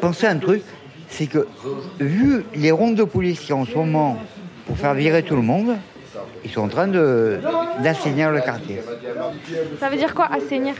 Pensez 0.00 0.26
à 0.26 0.30
un 0.30 0.38
truc, 0.38 0.62
c'est 1.08 1.26
que, 1.26 1.46
vu 2.00 2.44
les 2.54 2.70
rondes 2.70 2.94
de 2.96 3.04
police 3.04 3.40
qui 3.40 3.52
en 3.52 3.64
ce 3.64 3.74
moment 3.74 4.16
pour 4.70 4.78
faire 4.78 4.94
virer 4.94 5.24
tout 5.24 5.34
le 5.34 5.42
monde, 5.42 5.76
ils 6.44 6.50
sont 6.50 6.60
en 6.60 6.68
train 6.68 6.86
de- 6.86 7.40
d'assainir 7.82 8.30
le 8.30 8.40
quartier. 8.40 8.80
Ça 9.80 9.88
veut 9.88 9.96
dire 9.96 10.14
quoi, 10.14 10.28
assainir? 10.32 10.74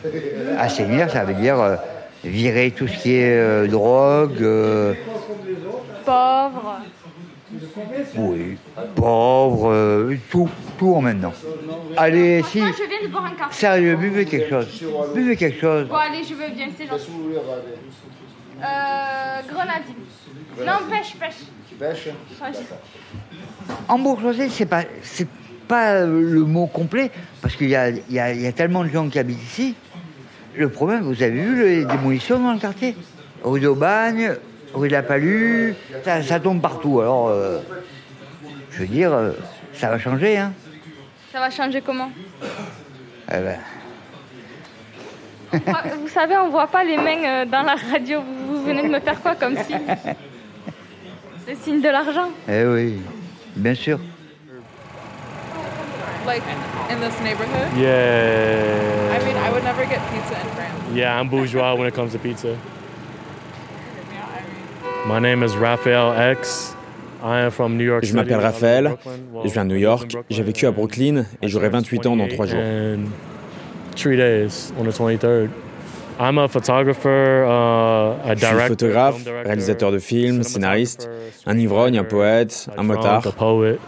Assainir, 0.56 1.11
ça 1.11 1.25
veut 1.25 1.35
dire 1.35 1.59
euh, 1.61 1.75
virer 2.23 2.70
tout 2.70 2.87
ce 2.87 2.97
qui 3.02 3.14
est 3.14 3.37
euh, 3.37 3.66
drogue, 3.66 4.40
euh, 4.42 4.94
Pauvre. 6.04 6.76
oui, 8.16 8.56
pauvre, 8.94 10.14
tout, 10.30 10.49
tout 10.78 10.94
en 10.94 11.02
temps. 11.20 11.32
Allez, 11.97 12.44
si, 12.44 12.61
Moi, 12.61 12.68
je 12.78 12.85
viens 12.88 13.02
de 13.09 13.12
boire 13.12 13.25
un 13.26 13.30
café. 13.35 13.52
sérieux, 13.54 13.97
buvez 13.97 14.25
quelque 14.25 14.49
chose. 14.49 14.68
Buvez 15.16 15.35
quelque 15.37 15.61
chose. 15.61 15.88
Bon, 15.88 15.97
allez, 15.97 16.23
je 16.23 16.35
veux 16.35 16.50
bien, 16.54 16.68
c'est 16.76 16.87
gentil. 16.87 17.11
Euh, 18.62 19.40
grenadine. 19.49 19.94
Non, 20.59 20.73
pêche, 20.90 21.16
pêche. 21.19 21.35
Pêche 21.78 22.09
Ouais, 22.40 22.49
j'ai- 22.52 23.75
En 23.88 23.99
bourgeoisie, 23.99 24.50
c'est 24.50 24.66
pas, 24.66 24.83
c'est 25.02 25.28
pas 25.69 26.00
le 26.04 26.45
mot 26.45 26.66
complet, 26.66 27.11
parce 27.40 27.57
qu'il 27.57 27.69
y 27.69 27.76
a, 27.76 27.90
il 27.90 28.02
y, 28.11 28.19
a, 28.19 28.33
il 28.33 28.40
y 28.40 28.47
a 28.47 28.52
tellement 28.52 28.85
de 28.85 28.88
gens 28.88 29.09
qui 29.09 29.19
habitent 29.19 29.42
ici. 29.42 29.75
Le 30.57 30.69
problème, 30.69 31.02
vous 31.02 31.23
avez 31.23 31.30
vu 31.30 31.62
les 31.62 31.85
démolitions 31.85 32.38
dans 32.40 32.52
le 32.52 32.59
quartier? 32.59 32.97
Rue 33.45 33.61
d'Aubagne, 33.61 34.35
rue 34.75 34.88
de 34.88 34.92
la 34.92 35.02
Palue, 35.02 35.75
ça, 36.04 36.23
ça 36.23 36.40
tombe 36.40 36.61
partout. 36.61 37.00
Alors, 37.00 37.28
euh, 37.28 37.61
je 38.71 38.80
veux 38.80 38.87
dire, 38.88 39.12
euh, 39.12 39.33
ça 39.73 39.88
va 39.88 39.99
changer, 39.99 40.37
hein 40.37 40.52
Ça 41.33 41.38
va 41.38 41.50
changer 41.50 41.80
comment? 41.80 42.11
Eh 43.33 43.38
ben, 43.38 43.59
Vous 46.00 46.09
savez, 46.09 46.37
on 46.37 46.49
voit 46.50 46.66
pas 46.66 46.85
les 46.85 46.97
mains 46.97 47.25
euh, 47.25 47.45
dans 47.45 47.62
la 47.62 47.76
radio. 47.76 48.21
Vous, 48.49 48.62
venez 48.64 48.83
de 48.83 48.88
me 48.88 49.00
faire 49.00 49.21
quoi 49.23 49.35
comme 49.37 49.57
signe? 49.57 49.78
Le 51.49 51.54
signe 51.56 51.80
de 51.80 51.88
l'argent. 51.88 52.30
eh 52.49 52.64
oui, 52.64 52.94
bien 53.56 53.75
sûr. 53.75 53.99
like 56.26 56.42
in 56.90 57.00
this 57.00 57.18
neighborhood? 57.20 57.68
Yeah. 57.76 59.18
I 59.18 59.25
mean, 59.25 59.37
I 59.37 59.50
would 59.50 59.64
never 59.64 59.85
get 59.85 60.00
pizza 60.12 60.38
in 60.40 60.49
France. 60.54 60.94
Yeah, 60.94 61.18
I'm 61.18 61.28
bourgeois 61.28 61.75
when 61.75 61.88
it 61.88 61.94
comes 61.94 62.12
to 62.12 62.18
pizza. 62.18 62.56
My 65.06 65.18
name 65.18 65.42
is 65.42 65.56
Raphael 65.56 66.12
X. 66.12 66.76
I 67.23 67.40
am 67.40 67.50
from 67.50 67.76
New 67.76 67.85
York 67.85 68.04
Je 68.04 68.14
m'appelle 68.14 68.40
Raphaël, 68.40 68.97
je 69.44 69.50
viens 69.50 69.64
de 69.66 69.70
New 69.70 69.76
York, 69.76 70.16
j'ai 70.30 70.42
vécu 70.42 70.64
à 70.64 70.70
and 70.70 70.73
Brooklyn 70.73 71.26
et 71.42 71.49
j'aurai 71.49 71.66
I 71.66 71.70
turned 71.70 71.85
28 71.85 72.06
ans 72.06 72.16
dans 72.16 72.28
3 72.28 72.47
jours. 72.47 72.61
In 72.61 73.11
three 73.94 74.16
days, 74.16 74.73
on 74.78 74.85
the 74.85 74.92
23rd. 74.92 75.50
I'm 76.19 76.38
a 76.38 76.49
photographer, 76.49 77.45
uh, 77.47 78.29
a 78.31 78.35
Je 78.37 78.45
suis 78.45 78.69
photographe, 78.69 79.25
réalisateur 79.45 79.90
de 79.90 79.99
films, 79.99 80.43
scénariste, 80.43 81.09
un 81.47 81.59
ivrogne, 81.59 81.99
un 81.99 82.05
poète, 82.05 82.69
un 82.76 82.83
motard. 82.83 83.26
a 83.26 83.33
poet, 83.33 83.79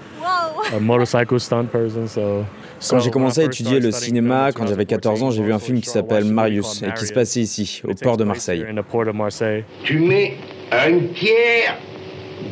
a 0.74 0.78
motorcycle 0.80 1.38
stunt 1.38 1.66
person, 1.66 2.06
so- 2.06 2.44
Quand 2.88 2.98
j'ai 3.00 3.10
commencé 3.10 3.40
à 3.40 3.44
when 3.44 3.50
I 3.52 3.54
first 3.56 3.60
étudier 3.60 3.80
le 3.80 3.90
started 3.90 3.96
studying 3.96 4.22
cinéma, 4.22 4.52
quand 4.52 4.66
j'avais 4.66 4.86
14 4.86 5.22
ans, 5.22 5.30
j'ai 5.30 5.42
vu 5.42 5.52
un 5.52 5.58
film 5.58 5.80
qui 5.80 5.88
s'appelle 5.88 6.24
Marius 6.24 6.82
et 6.82 6.92
qui 6.92 7.06
se 7.06 7.12
passait 7.12 7.40
ici, 7.40 7.82
au 7.86 7.94
port 7.94 8.16
de 8.16 8.24
Marseille. 8.24 8.64
In 8.68 8.74
the 8.74 8.84
port 8.84 9.06
of 9.08 9.14
Marseille. 9.14 9.64
tu 9.84 9.98
mets 10.00 10.34
un 10.72 10.98
tiers 11.14 11.76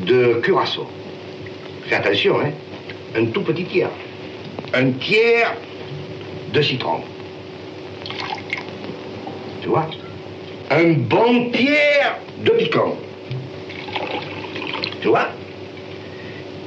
de 0.06 0.40
curaçao. 0.42 0.86
Fais 1.88 1.96
attention, 1.96 2.38
hein. 2.40 2.50
Un 3.16 3.26
tout 3.26 3.42
petit 3.42 3.64
tiers. 3.64 3.90
Un 4.74 4.92
tiers 4.92 5.52
de 6.52 6.62
citron. 6.62 7.00
Un 10.70 10.92
bon 10.92 11.50
tiers 11.50 12.18
de 12.38 12.50
piquant. 12.50 12.96
Tu 15.00 15.08
vois? 15.08 15.28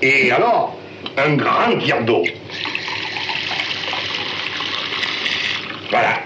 Et 0.02 0.32
alors, 0.32 0.76
un 1.18 1.36
grand 1.36 1.78
tiers 1.80 2.04
d'eau. 2.04 2.24
Voilà. 5.90 6.20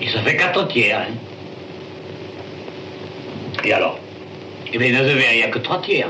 Et 0.00 0.08
ça 0.08 0.20
fait 0.22 0.36
quatre 0.36 0.66
tiers, 0.68 0.98
hein. 0.98 1.14
Et 3.64 3.72
alors? 3.72 3.98
Eh 4.72 4.78
bien, 4.78 4.90
dans 4.90 5.08
un 5.08 5.14
verre, 5.14 5.32
il 5.32 5.38
n'y 5.38 5.42
a 5.42 5.48
que 5.48 5.58
trois 5.58 5.80
tiers. 5.80 6.08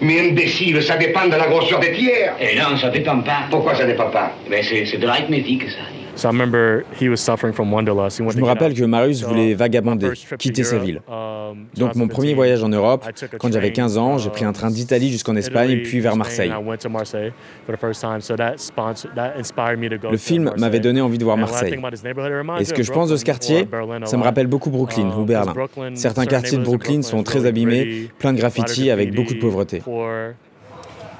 Mais 0.00 0.20
imbécile, 0.20 0.82
ça 0.82 0.96
dépend 0.96 1.26
de 1.26 1.36
la 1.36 1.46
grosseur 1.46 1.80
des 1.80 1.92
tiers. 1.92 2.34
Eh 2.40 2.56
non, 2.56 2.76
ça 2.76 2.88
dépend 2.88 3.20
pas. 3.20 3.46
Pourquoi 3.50 3.74
ça 3.74 3.84
dépend 3.84 4.10
pas? 4.10 4.32
Eh 4.46 4.50
bien, 4.50 4.62
c'est 4.62 4.98
de 4.98 5.06
l'arithmétique, 5.06 5.68
ça. 5.70 5.97
So 6.18 6.26
I 6.28 6.32
remember 6.32 6.82
he 7.00 7.08
was 7.08 7.18
suffering 7.18 7.52
from 7.54 7.72
wanderlust. 7.72 8.18
He 8.18 8.22
wanted 8.24 8.38
Je 8.38 8.42
me 8.42 8.48
rappelle 8.48 8.74
que 8.74 8.82
Marius 8.84 9.20
So, 9.20 9.28
voulait 9.28 9.50
my 9.50 9.54
vagabonder, 9.54 10.08
first 10.08 10.26
trip 10.26 10.40
to 10.40 10.42
quitter 10.48 10.64
sa 10.64 10.74
Europe, 10.74 10.86
ville. 10.86 11.00
um, 11.06 11.66
Donc 11.76 11.94
mon 11.94 12.06
2017, 12.06 12.10
premier 12.10 12.34
voyage 12.34 12.62
en 12.64 12.68
Europe, 12.70 13.04
I 13.08 13.12
took 13.12 13.34
a 13.34 13.38
quand 13.38 13.52
j'avais 13.52 13.70
train, 13.70 13.82
15 13.84 13.98
ans, 13.98 14.18
j'ai 14.18 14.30
pris 14.30 14.44
un 14.44 14.52
train 14.52 14.68
d'Italie 14.72 15.10
jusqu'en 15.12 15.36
Espagne, 15.36 15.78
puis 15.84 16.00
vers 16.00 16.16
Marseille. 16.16 16.48
I 16.50 16.60
went 16.60 16.78
to 16.78 16.88
Marseille 16.88 17.32
for 17.66 17.76
the 17.76 17.80
first 17.80 18.00
time, 18.00 18.20
so 18.20 18.34
that 18.34 18.54
sponsored- 18.56 19.14
that 19.14 19.34
inspired 19.38 19.78
me 19.78 19.88
to 19.88 19.96
go 19.96 20.10
Le 20.10 20.16
film 20.16 20.50
m'avait 20.58 20.80
donné 20.80 21.00
envie 21.00 21.18
de 21.18 21.24
voir 21.24 21.36
Marseille. 21.36 21.70
think 21.70 21.84
about 21.84 21.92
this 21.94 22.02
neighborhood, 22.02 22.32
it 22.32 22.36
reminds 22.38 22.60
Et 22.62 22.64
ce 22.64 22.72
me 22.72 22.76
que 22.78 22.82
je 22.82 22.90
pense 22.90 23.10
de 23.10 23.16
ce 23.16 23.24
quartier, 23.24 23.68
ça 24.04 24.16
me 24.16 24.22
lot. 24.22 24.24
rappelle 24.24 24.48
beaucoup 24.48 24.70
Brooklyn 24.70 25.10
Um, 25.12 25.20
ou 25.20 25.24
Berlin. 25.24 25.52
Certains 25.54 25.94
certain 25.94 26.26
quartiers 26.26 26.58
de 26.58 26.62
neighborhoods 26.62 26.74
in 26.74 26.78
Brooklyn 26.78 27.02
sont 27.02 27.22
très 27.22 27.46
abîmés, 27.46 28.08
plein 28.18 28.32
de 28.32 28.38
a 28.38 28.42
lot 28.42 28.46
of 28.48 28.54
graffitis 28.54 28.90
avec 28.90 29.14
beaucoup 29.14 29.34
de 29.34 29.38
pauvreté. 29.38 29.82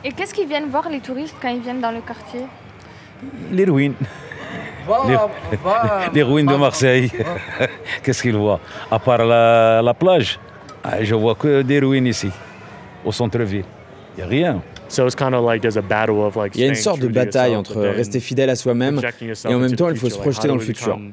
Et 0.04 0.10
qu'est-ce 0.10 0.34
qu'ils 0.34 0.48
viennent 0.48 0.68
voir 0.68 0.88
les 0.90 0.98
touristes 0.98 1.36
quand 1.40 1.50
ils 1.50 1.60
viennent 1.62 1.80
dans 1.80 1.92
le 1.92 2.00
quartier? 2.00 2.40
Les 3.52 3.64
ruines. 3.64 3.94
Les, 5.08 5.16
les 6.14 6.22
ruines 6.22 6.46
de 6.46 6.56
Marseille. 6.56 7.10
Qu'est-ce 8.02 8.22
qu'ils 8.22 8.36
voient 8.36 8.60
À 8.90 8.98
part 8.98 9.24
la, 9.24 9.82
la 9.82 9.94
plage, 9.94 10.38
ah, 10.84 11.02
je 11.02 11.14
vois 11.14 11.34
que 11.34 11.62
des 11.62 11.78
ruines 11.80 12.06
ici, 12.06 12.30
au 13.04 13.12
centre-ville. 13.12 13.64
Il 14.16 14.20
n'y 14.20 14.24
a 14.24 14.26
rien. 14.26 14.62
So 14.88 15.04
it's 15.06 15.14
kind 15.14 15.34
of 15.34 15.44
like 15.44 15.60
there's 15.60 15.76
a 15.76 15.82
battle 15.82 16.20
of 16.22 16.34
like 16.36 16.54
Il 16.56 16.62
y 16.62 16.64
a 16.64 16.68
une 16.68 16.74
staying 16.74 16.82
sorte 16.84 17.00
de 17.00 17.08
bataille 17.08 17.54
entre 17.54 17.76
rester 17.82 18.20
fidèle 18.20 18.48
à 18.48 18.56
soi-même 18.56 18.98
et 18.98 19.46
en 19.54 19.58
même 19.58 19.64
into 19.64 19.76
temps 19.76 19.88
the 19.90 19.94
il 19.94 19.98
faut 19.98 20.06
se 20.08 20.14
future. 20.14 20.20
projeter 20.22 20.48
dans 20.48 20.54
how 20.54 20.58
le 20.58 20.62
futur. 20.64 20.86
become, 20.96 21.12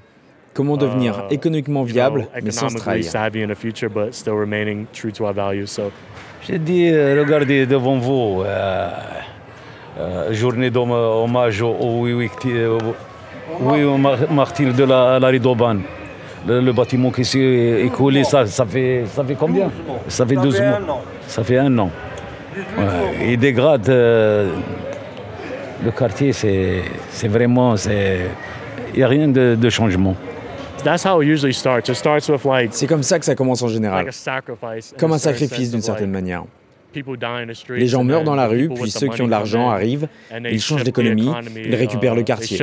Comment 0.53 0.77
devenir 0.77 1.25
uh, 1.29 1.33
économiquement 1.33 1.83
viable 1.83 2.27
mais 2.41 2.51
sans 2.51 2.67
economically 2.67 2.79
trahir? 2.79 3.03
savvy 3.11 3.43
in 3.43 3.47
the 3.49 3.55
future, 3.55 3.89
but 3.89 4.13
still 4.13 4.35
remaining 4.35 4.85
true 4.93 5.11
to 5.11 5.25
our 5.25 5.33
values. 5.33 5.67
So 5.67 5.91
J'ai 6.47 6.57
dit, 6.57 6.87
euh, 6.89 7.21
regardez 7.21 7.65
devant 7.65 7.97
vous, 7.97 8.43
euh, 8.45 8.89
euh, 9.99 10.33
journée 10.33 10.69
d'hommage 10.69 11.61
aux 11.61 12.05
huit 12.05 12.29
victi- 12.29 12.65
aux- 12.65 12.95
oui, 13.59 13.83
aux 13.83 13.97
mar- 13.97 14.31
martyrs 14.31 14.73
de 14.73 14.83
la, 14.83 15.19
la 15.19 15.27
Ridoban. 15.27 15.77
Le, 16.47 16.61
le 16.61 16.73
bâtiment 16.73 17.09
qui 17.11 17.25
s'est 17.25 17.81
écoulé, 17.83 18.23
ça, 18.23 18.45
ça, 18.45 18.65
fait, 18.65 19.03
ça 19.07 19.23
fait 19.23 19.33
combien? 19.35 19.71
Ça 20.07 20.25
fait 20.25 20.35
12 20.35 20.61
mois. 20.61 21.01
Ça 21.27 21.43
fait 21.43 21.57
un 21.57 21.75
an. 21.79 21.89
Ouais, 22.55 23.31
il 23.31 23.37
dégrade 23.39 23.89
euh, 23.89 24.51
le 25.83 25.91
quartier, 25.91 26.31
c'est 26.33 26.83
c'est 27.09 27.27
vraiment. 27.27 27.75
c'est- 27.75 28.29
Il 28.93 28.97
n'y 28.99 29.03
a 29.03 29.07
rien 29.07 29.27
de, 29.27 29.55
de 29.59 29.69
changement. 29.69 30.15
that's 30.83 31.03
how 31.03 31.21
it 31.21 31.27
usually 31.27 31.51
starts. 31.53 31.89
It 31.89 31.95
starts 31.95 32.29
with 32.29 32.45
like 32.45 32.69
C'est 32.73 32.87
comme 32.87 33.03
ça 33.03 33.17
que 33.19 33.25
ça 33.25 33.33
commence 33.35 33.61
en 33.63 33.67
général, 33.67 34.05
like 34.05 34.09
a 34.09 34.11
sacrifice, 34.11 34.93
in 34.93 34.97
comme 34.99 35.11
a 35.11 35.15
un 35.15 35.17
sacrifice 35.17 35.69
d'une 35.71 35.79
of, 35.79 35.85
certaine 35.85 36.11
manière. 36.11 36.43
Les 37.69 37.87
gens 37.87 38.03
meurent 38.03 38.23
dans 38.23 38.35
la 38.35 38.47
rue, 38.47 38.69
puis 38.69 38.89
ceux 38.89 39.07
qui 39.07 39.21
ont 39.21 39.25
de 39.25 39.31
l'argent 39.31 39.69
arrivent, 39.69 40.07
ils 40.49 40.61
changent 40.61 40.87
economy, 40.87 41.29
ils 41.65 41.75
récupèrent 41.75 42.13
uh, 42.13 42.17
le 42.17 42.23
they 42.23 42.25
quartier. 42.25 42.57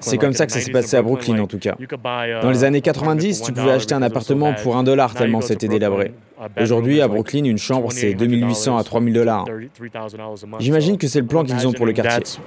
C'est 0.00 0.18
comme 0.18 0.32
ça 0.32 0.46
que 0.46 0.52
ça 0.52 0.60
s'est 0.60 0.70
90s 0.70 0.72
passé 0.72 0.96
à 0.96 1.02
Brooklyn, 1.02 1.38
en 1.38 1.46
tout 1.46 1.58
cas. 1.58 1.74
uh, 1.80 2.42
Dans 2.42 2.50
les 2.50 2.64
années 2.64 2.78
an 2.78 2.90
apartment 2.90 3.16
90, 3.16 3.38
for 3.38 3.46
tu 3.46 3.52
$1 3.52 3.54
pouvais 3.54 3.72
acheter 3.72 3.94
un 3.94 4.02
appartement 4.02 4.52
pour 4.54 4.76
un 4.76 4.82
dollar 4.82 5.14
tellement 5.14 5.40
c'était 5.40 5.68
délabré. 5.68 6.12
Aujourd'hui, 6.60 7.00
à 7.00 7.08
Brooklyn, 7.08 7.44
une 7.44 7.58
chambre 7.58 7.92
c'est 7.92 8.12
$2,800 8.12 8.16
2800 8.16 8.76
à 8.76 8.84
3000 8.84 9.14
dollars. 9.14 9.44
$33,000 9.46 10.18
a 10.18 10.46
month. 10.46 10.60
J'imagine 10.60 10.98
que 10.98 11.06
c'est 11.06 11.20
le 11.20 11.26
plan 11.26 11.44
qu'ils 11.44 11.66
ont 11.66 11.72
pour 11.72 11.86
le 11.86 11.92
quartier. 11.92 12.40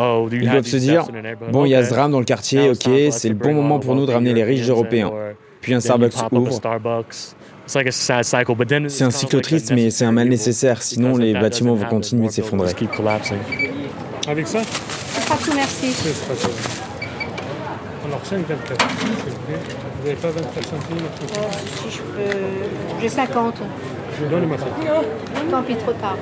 Oh, 0.00 0.28
Ils 0.32 0.50
doivent 0.50 0.66
se 0.66 0.76
dire, 0.76 1.04
bon, 1.52 1.64
il 1.64 1.70
y 1.70 1.74
a 1.74 1.84
ce 1.84 1.90
drame 1.90 2.10
dans 2.10 2.18
le 2.18 2.24
quartier, 2.24 2.70
ok, 2.70 2.90
c'est 3.10 3.28
le 3.28 3.34
bon 3.34 3.54
moment 3.54 3.78
pour 3.78 3.94
nous 3.94 4.06
de 4.06 4.12
ramener 4.12 4.34
les 4.34 4.44
riches 4.44 4.68
européens. 4.68 5.12
Puis 5.68 5.74
un 5.74 5.80
Starbucks 5.80 6.14
pop 6.14 6.24
up 6.24 6.32
a 6.32 6.36
ouvre. 6.36 6.52
Starbucks. 6.52 7.34
It's 7.66 7.74
like 7.74 7.86
a 7.88 7.92
sad 7.92 8.24
cycle, 8.24 8.54
but 8.54 8.68
then 8.68 8.86
it's 8.86 8.94
C'est 8.94 9.04
un 9.04 9.10
cycle 9.10 9.42
triste, 9.42 9.70
mais 9.70 9.90
c'est 9.90 10.06
un 10.06 10.12
mal 10.12 10.26
nécessaire, 10.26 10.80
sinon 10.82 11.18
les 11.18 11.34
bâtiments 11.34 11.74
vont 11.74 11.84
continuer 11.84 12.28
de 12.28 12.32
s'effondrer. 12.32 12.72
keep 12.72 12.90
collapsing. 12.90 13.36
Avec 14.26 14.48
ça? 14.48 14.60
Pas 15.28 15.36
tout, 15.36 15.52
merci. 15.54 15.94
Alors 18.06 18.20
5, 18.24 18.48
24. 18.48 18.88
s'il 18.88 19.08
vous 19.08 19.38
plaît. 19.46 19.58
Vous 20.00 20.06
n'avez 20.08 20.16
pas 20.16 20.30
24 20.30 20.68
centimes 20.68 21.06
si 21.82 21.90
je 21.90 21.98
peux. 21.98 22.38
J'ai 23.02 23.08
50. 23.10 23.54
Donnez-moi 24.30 24.56
ça. 24.56 24.64
Tant 25.50 25.62
pis, 25.62 25.74
trop 25.76 25.92
tard. 25.92 26.16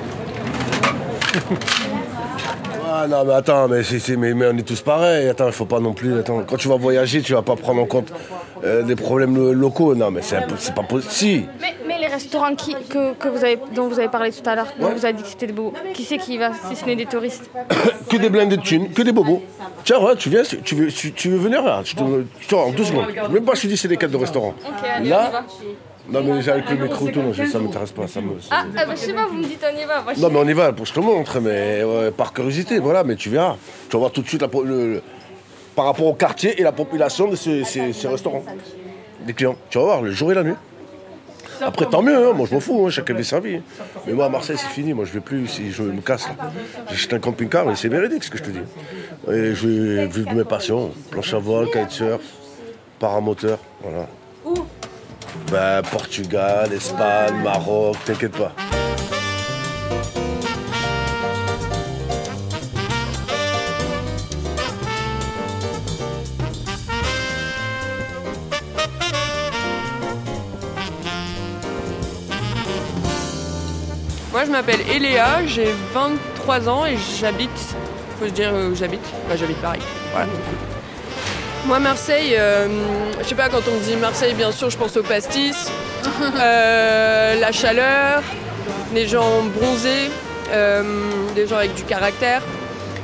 Ah 2.89 3.07
non 3.07 3.23
mais 3.25 3.33
attends, 3.33 3.67
mais, 3.67 3.81
mais, 4.17 4.33
mais 4.33 4.45
on 4.51 4.57
est 4.57 4.63
tous 4.67 4.81
pareils. 4.81 5.27
Attends, 5.29 5.47
il 5.47 5.53
faut 5.53 5.65
pas 5.65 5.79
non 5.79 5.93
plus. 5.93 6.19
Attends, 6.19 6.43
quand 6.47 6.57
tu 6.57 6.67
vas 6.67 6.77
voyager, 6.77 7.21
tu 7.21 7.33
vas 7.33 7.41
pas 7.41 7.55
prendre 7.55 7.81
en 7.81 7.85
compte 7.85 8.11
euh, 8.63 8.83
des 8.83 8.95
problèmes 8.95 9.35
lo- 9.35 9.53
locaux. 9.53 9.93
Non 9.95 10.11
mais 10.11 10.21
c'est 10.21 10.73
pas 10.75 10.83
possible. 10.83 11.11
Si. 11.11 11.45
mais, 11.61 11.75
mais 11.87 11.99
les 11.99 12.07
restaurants 12.07 12.55
qui, 12.55 12.75
que, 12.89 13.13
que 13.13 13.27
vous 13.27 13.43
avez, 13.43 13.59
dont 13.75 13.87
vous 13.87 13.99
avez 13.99 14.07
parlé 14.09 14.31
tout 14.31 14.47
à 14.49 14.55
l'heure, 14.55 14.67
dont 14.79 14.89
vous 14.89 15.05
avez 15.05 15.13
dit 15.13 15.23
que 15.23 15.29
c'était 15.29 15.47
des 15.47 15.53
beaux, 15.53 15.73
qui 15.93 16.03
c'est 16.03 16.17
qui 16.17 16.35
y 16.35 16.37
va 16.37 16.51
si 16.69 16.75
ce 16.75 16.85
n'est 16.85 16.95
des 16.95 17.05
touristes 17.05 17.49
que 18.09 18.17
des 18.17 18.29
blindés 18.29 18.57
de 18.57 18.61
thunes, 18.61 18.89
que 18.91 19.01
des 19.01 19.11
bobos. 19.11 19.41
Tiens, 19.83 19.99
ouais, 19.99 20.15
tu 20.15 20.29
viens, 20.29 20.41
tu 20.63 20.75
veux, 20.75 20.87
tu, 20.87 21.13
tu 21.13 21.29
veux 21.29 21.37
venir 21.37 21.63
là? 21.63 21.81
Je 21.83 21.95
te, 21.95 22.01
tu 22.47 22.55
en 22.55 22.71
deux 22.71 22.83
secondes. 22.83 23.05
Même 23.31 23.43
pas, 23.45 23.53
je 23.55 23.61
te 23.61 23.67
dis, 23.67 23.77
c'est 23.77 23.87
des 23.87 23.95
cadres 23.97 24.13
de 24.13 24.17
restaurant. 24.17 24.53
Ok, 24.65 24.83
allez, 24.83 25.03
on 25.03 25.05
y 25.05 25.09
Là, 25.09 25.29
va. 25.31 25.43
Non 26.09 26.23
mais 26.23 26.41
j'ai 26.41 26.51
avec 26.51 26.69
le 26.69 26.77
micro 26.77 27.07
et 27.07 27.11
tout, 27.11 27.21
non, 27.21 27.33
je- 27.33 27.45
ça 27.45 27.59
m'intéresse 27.59 27.91
pas. 27.91 28.07
Ça 28.07 28.21
me, 28.21 28.31
Ah, 28.51 28.65
ah 28.77 28.85
bah, 28.85 28.93
je 28.95 28.99
sais 28.99 29.13
pas, 29.13 29.25
vous 29.27 29.35
me 29.35 29.43
dites 29.43 29.63
on 29.63 29.77
y 29.77 29.85
va. 29.85 30.01
Moi, 30.01 30.13
je- 30.15 30.21
Non 30.21 30.29
mais 30.29 30.39
on 30.39 30.47
y 30.47 30.53
va, 30.53 30.71
pour 30.73 30.85
je 30.85 30.93
te 30.93 30.99
montre, 30.99 31.39
mais 31.39 31.83
ouais, 31.83 32.11
par 32.11 32.33
curiosité, 32.33 32.79
voilà, 32.79 33.03
mais 33.03 33.15
tu 33.15 33.29
verras. 33.29 33.55
Tu 33.89 33.93
vas 33.95 33.99
voir 33.99 34.11
tout 34.11 34.21
de 34.21 34.27
suite 34.27 34.41
la 34.41 34.49
le- 34.63 34.93
le- 34.93 35.01
par 35.75 35.85
rapport 35.85 36.05
au 36.07 36.13
quartier 36.13 36.59
et 36.59 36.63
la 36.63 36.71
population 36.71 37.27
de 37.29 37.35
ces, 37.35 37.63
ces- 37.63 37.93
ces 37.93 38.07
restaurants. 38.07 38.43
Des 39.25 39.33
clients. 39.33 39.55
Tu 39.69 39.77
vas 39.77 39.83
voir, 39.83 40.01
le 40.01 40.11
jour 40.11 40.31
et 40.31 40.35
la 40.35 40.43
nuit. 40.43 40.55
Après, 41.59 41.87
tant 41.87 42.03
mieux, 42.03 42.15
hein, 42.29 42.33
moi 42.33 42.45
je 42.47 42.53
m'en 42.53 42.59
fous, 42.59 42.85
hein, 42.85 42.89
chacun 42.91 43.15
est 43.17 43.23
servi. 43.23 43.59
Mais 44.05 44.13
moi 44.13 44.25
à 44.25 44.29
Marseille, 44.29 44.57
c'est 44.59 44.67
fini, 44.69 44.93
moi 44.93 45.05
je 45.05 45.11
vais 45.13 45.19
plus, 45.21 45.47
si 45.47 45.71
je 45.71 45.81
me 45.81 46.01
casse. 46.01 46.27
là. 46.27 46.35
J'ai 46.89 46.93
acheté 46.93 47.15
un 47.15 47.19
camping-car 47.19 47.69
et 47.71 47.75
c'est 47.75 47.87
véridique 47.89 48.23
ce 48.23 48.29
que 48.29 48.37
je 48.37 48.43
te 48.43 48.51
dis. 48.51 48.59
Et 49.31 49.55
je 49.55 49.67
vais 49.67 50.05
vivre 50.07 50.29
de 50.29 50.35
mes 50.35 50.43
passions 50.43 50.91
planche 51.09 51.33
à 51.33 51.39
voile, 51.39 51.65
kitesurf, 51.71 52.21
paramoteur, 52.99 53.57
voilà. 53.81 54.07
Ben, 55.51 55.81
Portugal, 55.91 56.71
Espagne, 56.73 57.41
Maroc, 57.43 57.95
t'inquiète 58.05 58.37
pas. 58.37 58.51
Moi, 74.37 74.45
je 74.45 74.51
m'appelle 74.51 74.81
Eléa, 74.81 75.47
j'ai 75.47 75.73
23 75.93 76.69
ans 76.69 76.85
et 76.85 76.95
j'habite. 77.19 77.49
Faut 78.19 78.25
se 78.25 78.31
dire 78.31 78.53
où 78.53 78.75
j'habite. 78.75 79.01
Bah, 79.27 79.35
j'habite 79.35 79.57
Paris. 79.57 79.81
Moi, 81.67 81.79
Marseille, 81.79 82.33
euh, 82.37 82.65
je 83.21 83.27
sais 83.27 83.35
pas, 83.35 83.49
quand 83.49 83.61
on 83.67 83.75
me 83.75 83.83
dit 83.83 83.97
Marseille, 83.97 84.33
bien 84.33 84.53
sûr, 84.53 84.69
je 84.69 84.77
pense 84.77 84.95
au 84.95 85.03
pastis, 85.03 85.69
euh, 86.39 87.37
la 87.41 87.51
chaleur, 87.51 88.23
les 88.93 89.05
gens 89.05 89.43
bronzés, 89.43 90.09
euh, 90.53 90.83
des 91.35 91.45
gens 91.45 91.57
avec 91.57 91.73
du 91.75 91.83
caractère. 91.83 92.41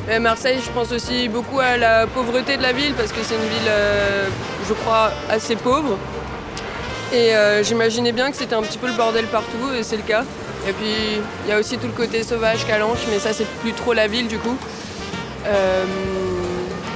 Mais 0.08 0.18
Marseille, 0.18 0.60
je 0.66 0.72
pense 0.72 0.94
aussi 0.94 1.28
beaucoup 1.28 1.60
à 1.60 1.76
la 1.76 2.08
pauvreté 2.08 2.56
de 2.56 2.62
la 2.62 2.72
ville 2.72 2.94
parce 2.94 3.12
que 3.12 3.22
c'est 3.22 3.36
une 3.36 3.42
ville, 3.42 3.72
je 4.70 4.74
crois, 4.74 5.12
assez 5.30 5.58
pauvre. 5.58 5.98
Et 7.12 7.32
j'imaginais 7.64 8.14
bien 8.14 8.32
que 8.32 8.38
c'était 8.38 8.56
un 8.56 8.62
petit 8.62 8.78
peu 8.78 8.88
le 8.88 8.94
bordel 8.94 9.26
partout, 9.26 9.74
et 9.78 9.84
c'est 9.84 9.98
le 9.98 10.04
cas. 10.04 10.24
Et 10.68 10.72
puis 10.72 11.20
il 11.46 11.50
y 11.50 11.54
a 11.54 11.60
aussi 11.60 11.78
tout 11.78 11.88
le 11.88 11.94
côté 11.94 12.24
sauvage, 12.24 12.66
calanche, 12.66 13.00
mais 13.10 13.20
ça 13.20 13.34
c'est 13.34 13.48
plus 13.62 13.74
trop 13.74 13.92
la 13.94 14.08
ville 14.08 14.28
du 14.28 14.38
coup. 14.40 14.58
Euh, 15.48 15.84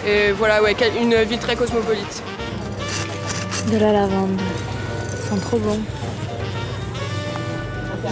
et 0.08 0.32
voilà, 0.32 0.64
ouais, 0.64 0.76
une 1.00 1.16
ville 1.24 1.40
très 1.40 1.56
cosmopolite. 1.56 2.24
De 3.72 3.78
la 3.78 3.92
lavande. 3.92 4.40
Sent 5.30 5.40
trop 5.42 5.58
bon. 5.58 5.78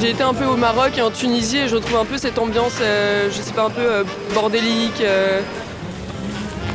J'ai 0.02 0.10
été 0.10 0.24
un 0.24 0.34
peu 0.34 0.44
au 0.46 0.58
Maroc 0.58 0.98
et 0.98 1.02
en 1.02 1.10
Tunisie 1.10 1.60
et 1.60 1.68
je 1.70 1.76
retrouve 1.76 1.98
un 1.98 2.06
peu 2.06 2.18
cette 2.18 2.38
ambiance, 2.38 2.74
euh, 2.82 3.30
je 3.32 3.42
sais 3.42 3.54
pas, 3.54 3.64
un 3.64 3.70
peu 3.70 3.82
euh, 3.82 4.04
bordélique. 4.34 5.00
euh. 5.02 5.40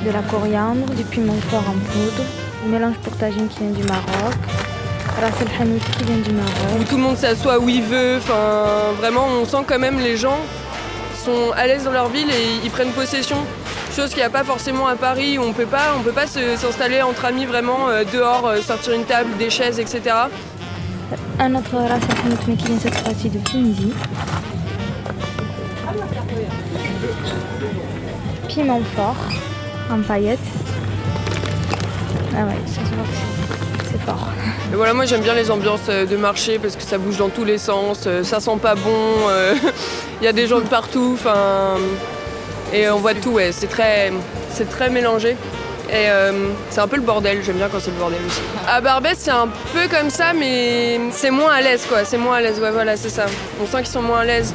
De 0.06 0.10
la 0.10 0.22
coriandre, 0.22 0.86
du 0.94 1.04
piment 1.04 1.34
fort 1.50 1.64
en 1.68 1.72
poudre, 1.72 2.24
du 2.64 2.70
mélange 2.70 2.94
pour 3.02 3.14
tagine 3.18 3.48
qui 3.48 3.58
vient 3.58 3.70
du 3.72 3.82
Maroc, 3.82 4.34
ras 5.20 5.42
el 5.42 5.48
hanout 5.60 5.80
qui 5.98 6.04
vient 6.04 6.16
du 6.16 6.32
Maroc. 6.32 6.80
où 6.80 6.84
tout 6.84 6.96
le 6.96 7.02
monde 7.02 7.18
s'assoit 7.18 7.58
où 7.58 7.68
il 7.68 7.82
veut. 7.82 8.16
Enfin, 8.16 8.94
vraiment, 8.98 9.26
on 9.26 9.44
sent 9.44 9.62
quand 9.66 9.78
même 9.78 9.98
les 9.98 10.16
gens 10.16 10.38
sont 11.22 11.52
à 11.54 11.66
l'aise 11.66 11.84
dans 11.84 11.92
leur 11.92 12.08
ville 12.08 12.30
et 12.30 12.64
ils 12.64 12.70
prennent 12.70 12.92
possession. 12.92 13.36
Chose 13.94 14.10
qu'il 14.10 14.18
n'y 14.18 14.22
a 14.22 14.30
pas 14.30 14.44
forcément 14.44 14.86
à 14.86 14.94
Paris 14.96 15.36
où 15.38 15.42
on 15.42 15.52
peut 15.52 15.66
pas, 15.66 15.94
on 15.98 16.02
peut 16.02 16.12
pas 16.12 16.26
s'installer 16.26 17.02
entre 17.02 17.24
amis 17.24 17.44
vraiment 17.44 17.88
euh, 17.88 18.04
dehors, 18.10 18.46
euh, 18.46 18.60
sortir 18.60 18.92
une 18.94 19.04
table, 19.04 19.30
des 19.38 19.50
chaises, 19.50 19.78
etc. 19.80 20.02
Un 21.38 21.54
autre 21.56 21.70
qui 22.56 22.64
vient 22.66 22.78
cette 22.78 22.94
fois-ci 22.94 23.28
de 23.28 23.38
Tunisie. 23.40 23.92
Piment 28.48 28.80
fort 28.96 29.16
en 29.90 30.00
paillettes. 30.02 30.38
Ah 32.36 32.44
ouais, 32.44 32.56
ça 32.66 32.74
se 32.88 32.94
voit 32.94 33.04
c'est- 33.90 33.98
fort. 34.06 34.28
Et 34.72 34.76
voilà, 34.76 34.94
moi 34.94 35.04
j'aime 35.04 35.20
bien 35.22 35.34
les 35.34 35.50
ambiances 35.50 35.80
euh, 35.88 36.06
de 36.06 36.16
marché 36.16 36.58
parce 36.60 36.76
que 36.76 36.82
ça 36.82 36.96
bouge 36.96 37.16
dans 37.18 37.28
tous 37.28 37.44
les 37.44 37.58
sens, 37.58 38.06
ça 38.22 38.38
sent 38.40 38.56
pas 38.62 38.76
bon, 38.76 39.28
euh, 39.28 39.54
il 40.20 40.24
y 40.24 40.28
a 40.28 40.32
des 40.32 40.46
gens 40.46 40.60
de 40.60 40.66
partout. 40.66 41.10
Enfin, 41.14 41.74
Et 42.72 42.88
on 42.88 42.98
voit 42.98 43.14
tout, 43.14 43.30
ouais. 43.30 43.52
C'est 43.52 43.66
très, 43.66 44.12
c'est 44.52 44.68
très 44.68 44.90
mélangé. 44.90 45.36
Et 45.90 46.08
euh, 46.08 46.50
c'est 46.70 46.80
un 46.80 46.86
peu 46.86 46.94
le 46.94 47.02
bordel, 47.02 47.42
j'aime 47.42 47.56
bien 47.56 47.68
quand 47.68 47.80
c'est 47.80 47.90
le 47.90 47.96
bordel 47.96 48.20
aussi. 48.24 48.40
À 48.68 48.80
Barbès, 48.80 49.18
c'est 49.18 49.32
un 49.32 49.48
peu 49.72 49.88
comme 49.90 50.08
ça, 50.08 50.32
mais 50.32 51.00
c'est 51.10 51.32
moins 51.32 51.52
à 51.52 51.60
l'aise, 51.60 51.84
quoi. 51.88 52.04
C'est 52.04 52.16
moins 52.16 52.36
à 52.36 52.40
l'aise, 52.40 52.60
ouais, 52.60 52.70
voilà, 52.70 52.96
c'est 52.96 53.08
ça. 53.08 53.26
On 53.60 53.66
sent 53.66 53.78
qu'ils 53.78 53.86
sont 53.88 54.02
moins 54.02 54.20
à 54.20 54.24
l'aise. 54.24 54.54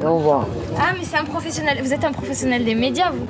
Et 0.00 0.04
on 0.04 0.18
voit. 0.18 0.48
Ah, 0.78 0.92
mais 0.96 1.04
c'est 1.04 1.16
un 1.16 1.24
professionnel. 1.24 1.78
Vous 1.82 1.92
êtes 1.92 2.04
un 2.04 2.12
professionnel 2.12 2.64
des 2.64 2.74
médias, 2.74 3.10
vous 3.10 3.26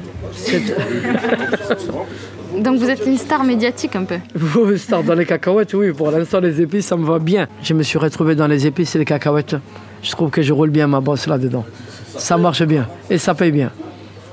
Donc 2.61 2.79
vous 2.79 2.91
êtes 2.91 3.05
une 3.07 3.17
star 3.17 3.45
médiatique 3.45 3.95
un 3.97 4.05
peu 4.05 4.19
Vous, 4.35 4.77
star 4.77 5.03
dans 5.03 5.15
les 5.15 5.25
cacahuètes, 5.27 5.73
oui. 5.75 5.93
Pour 5.93 6.11
l'instant, 6.11 6.41
les 6.41 6.61
épices, 6.61 6.87
ça 6.87 6.97
me 6.97 7.05
va 7.05 7.19
bien. 7.19 7.47
Je 7.63 7.75
me 7.75 7.83
suis 7.83 7.99
retrouvé 7.99 8.35
dans 8.35 8.47
les 8.47 8.67
épices 8.67 8.95
et 8.97 8.99
les 8.99 9.05
cacahuètes. 9.05 9.57
Je 10.03 10.11
trouve 10.11 10.31
que 10.31 10.43
je 10.43 10.53
roule 10.53 10.71
bien 10.71 10.87
ma 10.87 11.01
bosse 11.01 11.27
là-dedans. 11.27 11.65
Ça 12.07 12.37
marche 12.37 12.63
bien 12.65 12.89
et 13.09 13.19
ça 13.19 13.35
paye 13.35 13.53
bien. 13.53 13.71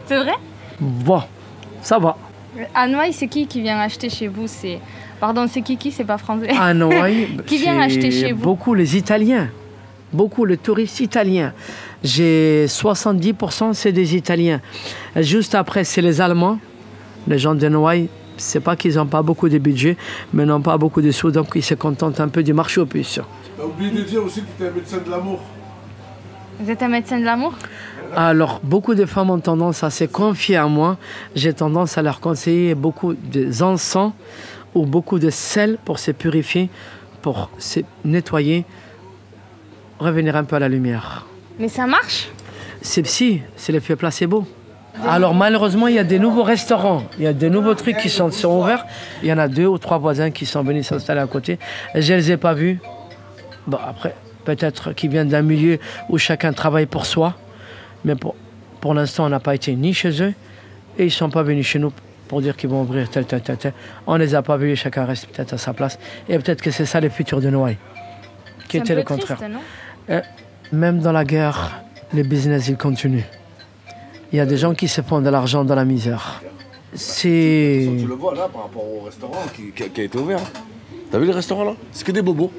C'est 0.08 0.18
vrai? 0.18 0.34
Bon, 0.80 1.22
ça 1.82 2.00
va. 2.00 2.18
À 2.74 2.88
Noailles, 2.88 3.14
c'est 3.14 3.28
qui 3.28 3.46
qui 3.46 3.62
vient 3.62 3.80
acheter 3.80 4.10
chez 4.10 4.28
vous? 4.28 4.48
C'est 4.48 4.80
Pardon, 5.20 5.48
c'est 5.50 5.62
qui 5.62 5.78
qui? 5.78 5.92
C'est 5.92 6.04
pas 6.04 6.18
français. 6.18 6.50
À 6.50 6.74
Noailles, 6.74 7.28
qui 7.46 7.58
vient 7.58 7.78
c'est 7.78 7.86
acheter 7.86 8.12
chez 8.12 8.32
vous? 8.32 8.42
Beaucoup 8.42 8.74
les 8.74 8.98
Italiens. 8.98 9.50
Beaucoup 10.14 10.46
les 10.46 10.58
touristes 10.58 11.02
italiens. 11.02 11.54
J'ai 12.04 12.66
70% 12.68 13.74
c'est 13.74 13.92
des 13.92 14.16
Italiens. 14.16 14.62
Juste 15.16 15.56
après, 15.56 15.84
c'est 15.84 16.02
les 16.02 16.22
Allemands. 16.22 16.60
Les 17.28 17.40
gens 17.40 17.56
de 17.56 17.68
Noailles, 17.68 18.08
c'est 18.38 18.60
pas 18.60 18.76
qu'ils 18.76 18.96
n'ont 18.96 19.08
pas 19.08 19.22
beaucoup 19.22 19.50
de 19.50 19.58
budget, 19.58 19.98
mais 20.34 20.46
n'ont 20.46 20.62
pas 20.62 20.78
beaucoup 20.78 21.02
de 21.02 21.12
sous, 21.12 21.32
donc 21.32 21.50
ils 21.56 21.64
se 21.64 21.74
contentent 21.74 22.20
un 22.20 22.30
peu 22.30 22.44
du 22.44 22.54
marché 22.54 22.80
aux 22.80 22.86
puces. 22.86 23.20
T'as 23.58 23.64
oublié 23.66 23.92
de 23.92 24.02
dire 24.04 24.24
aussi 24.24 24.42
que 24.42 24.48
tu 24.58 24.64
es 24.64 24.68
un 24.68 24.72
médecin 24.72 24.98
de 25.04 25.10
l'amour. 25.10 25.42
Vous 26.60 26.72
êtes 26.72 26.82
un 26.82 26.88
médecin 26.88 27.20
de 27.20 27.26
l'amour? 27.26 27.54
Alors, 28.16 28.62
beaucoup 28.64 28.96
de 28.96 29.06
femmes 29.06 29.30
ont 29.30 29.40
tendance 29.40 29.84
à 29.84 29.90
se 29.90 30.06
confier 30.06 30.56
à 30.56 30.68
moi. 30.68 30.98
J'ai 31.36 31.54
tendance 31.54 31.98
à 31.98 32.02
leur 32.02 32.20
conseiller 32.20 32.74
beaucoup 32.74 33.14
d'encens 33.14 34.14
ou 34.74 34.86
beaucoup 34.86 35.20
de 35.20 35.30
sel 35.30 35.78
pour 35.84 36.00
se 36.00 36.12
purifier, 36.12 36.70
pour 37.22 37.50
se 37.58 37.82
nettoyer, 38.06 38.66
revenir 40.00 40.36
un 40.36 40.46
peu 40.46 40.56
à 40.56 40.60
la 40.60 40.70
lumière. 40.70 41.26
Mais 41.60 41.68
ça 41.68 41.88
marche 41.88 42.30
C'est 42.82 43.02
psy, 43.04 43.42
c'est 43.56 43.72
l'effet 43.72 43.96
placebo. 43.96 44.48
Alors 45.06 45.36
malheureusement, 45.36 45.88
il 45.88 45.96
y 45.96 46.00
a 46.00 46.04
des 46.04 46.20
nouveaux 46.20 46.44
restaurants, 46.44 47.04
il 47.18 47.24
y 47.24 47.28
a 47.28 47.34
des 47.34 47.50
nouveaux 47.50 47.76
trucs 47.76 47.98
qui 47.98 48.10
sont, 48.10 48.32
sont 48.32 48.60
ouverts. 48.60 48.86
Il 49.22 49.30
y 49.30 49.34
en 49.34 49.38
a 49.38 49.48
deux 49.48 49.68
ou 49.68 49.78
trois 49.78 50.00
voisins 50.00 50.32
qui 50.32 50.46
sont 50.46 50.64
venus 50.64 50.88
s'installer 50.88 51.22
à 51.22 51.28
côté. 51.28 51.60
Je 51.94 52.14
ne 52.14 52.18
les 52.18 52.32
ai 52.32 52.38
pas 52.38 52.54
vus. 52.54 52.80
Bon, 53.68 53.78
après, 53.86 54.16
peut-être 54.46 54.94
qu'ils 54.94 55.12
viennent 55.12 55.30
d'un 55.30 55.44
milieu 55.44 55.78
où 56.10 56.18
chacun 56.18 56.54
travaille 56.54 56.88
pour 56.88 57.06
soi. 57.06 57.36
Mais 58.06 58.16
pour, 58.16 58.36
pour 58.82 58.94
l'instant, 58.94 59.26
on 59.26 59.30
n'a 59.30 59.40
pas 59.40 59.56
été 59.56 59.76
ni 59.76 59.94
chez 59.94 60.22
eux 60.22 60.34
et 60.98 61.04
ils 61.04 61.06
ne 61.06 61.10
sont 61.10 61.30
pas 61.30 61.44
venus 61.44 61.68
chez 61.68 61.80
nous 61.80 61.94
pour 62.28 62.42
dire 62.42 62.56
qu'ils 62.56 62.70
vont 62.70 62.82
ouvrir 62.82 63.10
tel, 63.10 63.26
tel, 63.26 63.42
tel, 63.42 63.58
tel. 63.58 63.74
On 64.06 64.14
ne 64.14 64.20
les 64.20 64.36
a 64.36 64.42
pas 64.42 64.58
vus, 64.58 64.76
chacun 64.76 65.06
reste 65.06 65.28
peut-être 65.28 65.54
à 65.54 65.58
sa 65.58 65.74
place. 65.74 66.00
Et 66.28 66.38
peut-être 66.40 66.62
que 66.62 66.72
c'est 66.72 66.86
ça 66.86 67.00
le 67.00 67.10
futur 67.10 67.40
de 67.40 67.50
Noailles, 67.50 67.78
qui 68.68 68.78
était 68.78 68.96
le 68.96 69.04
contraire. 69.04 69.38
non? 69.50 69.60
Euh, 70.10 70.22
même 70.72 71.00
dans 71.00 71.12
la 71.12 71.24
guerre, 71.26 71.82
le 72.14 72.24
business, 72.24 72.68
il 72.68 72.78
continue. 72.78 73.24
Il 74.32 74.38
y 74.38 74.40
a 74.42 74.46
des 74.46 74.58
gens 74.58 74.74
qui 74.74 74.88
se 74.88 75.02
font 75.02 75.22
de 75.22 75.30
l'argent 75.30 75.64
dans 75.64 75.76
la 75.76 75.86
misère. 75.86 76.42
C'est... 76.94 77.88
Tu 78.00 78.08
le 78.08 78.14
vois 78.16 78.34
là 78.36 78.48
par 78.52 78.64
rapport 78.64 78.84
au 78.84 79.04
restaurant 79.06 79.44
qui, 79.56 79.72
a- 79.84 79.86
été 80.04 80.18
ouvert. 80.18 80.40
T'as 81.12 81.20
vu 81.20 81.26
le 81.28 81.32
restaurant 81.34 81.64
là? 81.64 81.74
C'est 81.92 82.06
que 82.06 82.12
des 82.12 82.22
bobos. 82.22 82.52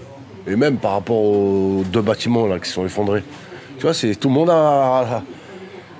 Et 0.46 0.56
même 0.56 0.76
par 0.78 0.92
rapport 0.92 1.16
aux 1.20 1.82
deux 1.92 2.00
bâtiments 2.00 2.46
là 2.46 2.58
qui 2.58 2.70
sont 2.70 2.84
effondrés. 2.84 3.22
Tu 3.76 3.82
vois, 3.82 3.94
c'est 3.94 4.14
tout 4.14 4.28
le 4.28 4.34
monde 4.34 4.50
a 4.50 5.22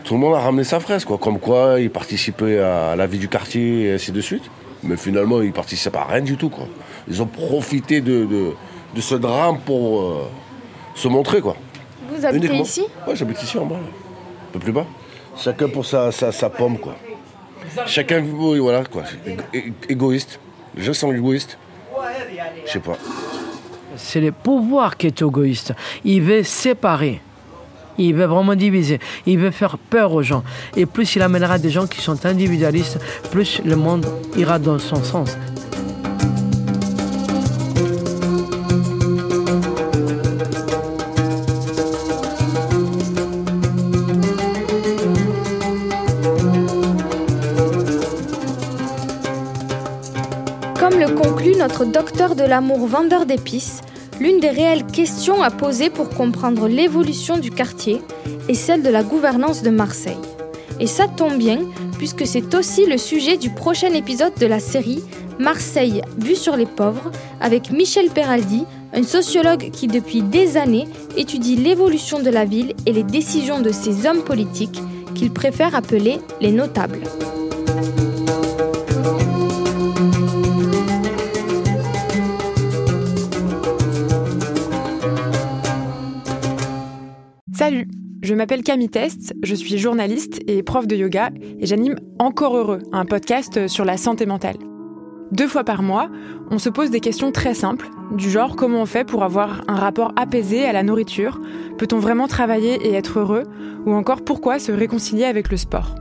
tout 0.05 0.15
le 0.15 0.21
monde 0.21 0.35
a 0.35 0.41
ramené 0.41 0.65
sa 0.65 0.81
fraise 0.81 1.05
quoi. 1.05 1.19
Comme 1.19 1.39
quoi 1.39 1.81
ils 1.81 1.91
participaient 1.91 2.59
à 2.59 2.97
la 2.97 3.07
vie 3.07 3.19
du 3.19 3.29
quartier 3.29 3.85
et 3.89 3.93
ainsi 3.95 4.13
de 4.13 4.21
suite. 4.21 4.45
Mais 4.83 4.97
finalement 4.97 5.43
ils 5.43 5.53
participent 5.53 5.97
à 5.97 6.05
rien 6.05 6.23
du 6.23 6.37
tout 6.37 6.49
quoi. 6.49 6.67
Ils 7.09 7.21
ont 7.21 7.27
profité 7.27 8.01
de, 8.01 8.25
de, 8.25 8.53
de 8.95 9.01
ce 9.01 9.15
drame 9.17 9.59
pour 9.59 10.01
euh, 10.01 10.29
se 10.95 11.09
montrer 11.09 11.41
quoi. 11.41 11.57
Vous 12.19 12.27
habitez 12.27 12.47
Uniquement. 12.47 12.65
ici 12.65 12.85
Ouais, 13.07 13.15
j'habite 13.17 13.43
ici 13.43 13.57
en 13.59 13.67
bas. 13.67 13.77
Un 13.77 14.53
peu 14.53 14.59
plus 14.59 14.73
bas. 14.73 14.87
Chacun 15.37 15.69
pour 15.69 15.85
sa, 15.87 16.11
sa, 16.11 16.33
sa 16.33 16.51
pomme, 16.51 16.79
quoi. 16.79 16.97
Chacun, 17.87 18.23
oui, 18.23 18.59
voilà, 18.59 18.85
quoi. 18.85 19.03
É- 19.55 19.73
égoïste. 19.89 20.41
Les 20.75 20.83
gens 20.83 20.93
sont 20.95 21.13
égoïstes. 21.13 21.59
Je 22.67 22.73
sais 22.73 22.79
pas. 22.81 22.97
C'est 23.97 24.21
le 24.21 24.33
pouvoir 24.33 24.97
qui 24.97 25.07
est 25.07 25.23
égoïste. 25.23 25.75
Il 26.05 26.23
veut 26.23 26.43
séparer. 26.43 27.21
Il 27.99 28.15
veut 28.15 28.27
vraiment 28.27 28.55
diviser. 28.55 29.01
Il 29.27 29.39
veut 29.39 29.51
faire 29.51 29.77
peur 29.77 30.13
aux 30.13 30.23
gens. 30.23 30.45
Et 30.77 30.87
plus 30.87 31.17
il 31.17 31.23
amènera 31.23 31.59
des 31.59 31.71
gens 31.71 31.87
qui 31.87 32.01
sont 32.01 32.25
individualistes, 32.27 32.99
plus 33.33 33.61
le 33.65 33.75
monde 33.75 34.07
ira 34.37 34.59
dans 34.61 34.79
son 34.79 35.03
sens. 35.03 35.37
Docteur 51.85 52.35
de 52.35 52.43
l'amour 52.43 52.87
vendeur 52.87 53.27
d'épices, 53.27 53.83
l'une 54.21 54.41
des 54.41 54.51
réelles 54.51 54.87
questions 54.87 55.43
à 55.43 55.51
poser 55.51 55.91
pour 55.91 56.09
comprendre 56.09 56.69
l'évolution 56.69 57.39
du 57.39 57.51
quartier 57.51 58.01
est 58.49 58.55
celle 58.55 58.83
de 58.83 58.89
la 58.89 59.03
gouvernance 59.03 59.63
de 59.63 59.71
Marseille. 59.71 60.19
Et 60.81 60.87
ça 60.87 61.07
tombe 61.09 61.37
bien, 61.37 61.61
puisque 61.99 62.27
c'est 62.27 62.55
aussi 62.55 62.87
le 62.87 62.99
sujet 62.99 63.37
du 63.37 63.51
prochain 63.51 63.93
épisode 63.93 64.35
de 64.41 64.47
la 64.47 64.61
série 64.61 65.03
Marseille 65.39 66.03
vue 66.19 66.37
sur 66.37 66.57
les 66.57 66.67
pauvres, 66.67 67.11
avec 67.41 67.71
Michel 67.71 68.11
Peraldi, 68.11 68.65
un 68.93 69.03
sociologue 69.03 69.71
qui 69.71 69.87
depuis 69.87 70.23
des 70.23 70.57
années 70.57 70.89
étudie 71.17 71.57
l'évolution 71.57 72.21
de 72.21 72.31
la 72.31 72.45
ville 72.45 72.75
et 72.87 72.93
les 72.93 73.05
décisions 73.05 73.61
de 73.61 73.71
ses 73.71 74.07
hommes 74.07 74.25
politiques 74.25 74.81
qu'il 75.15 75.31
préfère 75.31 75.75
appeler 75.75 76.19
les 76.41 76.53
notables. 76.53 77.01
M'appelle 88.39 88.63
Camille 88.63 88.89
Test, 88.89 89.35
je 89.43 89.55
suis 89.57 89.79
journaliste 89.79 90.41
et 90.47 90.63
prof 90.63 90.87
de 90.87 90.95
yoga 90.95 91.31
et 91.59 91.67
j'anime 91.67 91.97
Encore 92.21 92.57
Heureux, 92.57 92.83
un 92.93 93.05
podcast 93.05 93.67
sur 93.67 93.85
la 93.85 93.97
santé 93.97 94.27
mentale. 94.27 94.59
Deux 95.33 95.49
fois 95.49 95.65
par 95.65 95.83
mois, 95.83 96.09
on 96.53 96.61
se 96.61 96.69
pose 96.69 96.91
des 96.91 97.01
questions 97.01 97.33
très 97.33 97.53
simples, 97.53 97.91
du 98.13 98.31
genre 98.31 98.55
comment 98.55 98.83
on 98.83 98.87
fait 98.87 99.03
pour 99.03 99.25
avoir 99.25 99.63
un 99.67 99.75
rapport 99.75 100.13
apaisé 100.15 100.65
à 100.65 100.73
la 100.73 100.85
nourriture, 100.85 101.41
peut-on 101.79 101.99
vraiment 101.99 102.29
travailler 102.29 102.75
et 102.87 102.95
être 102.95 103.19
heureux, 103.19 103.43
ou 103.87 103.93
encore 103.93 104.23
pourquoi 104.23 104.61
se 104.61 104.71
réconcilier 104.71 105.25
avec 105.25 105.51
le 105.51 105.57
sport. 105.57 105.97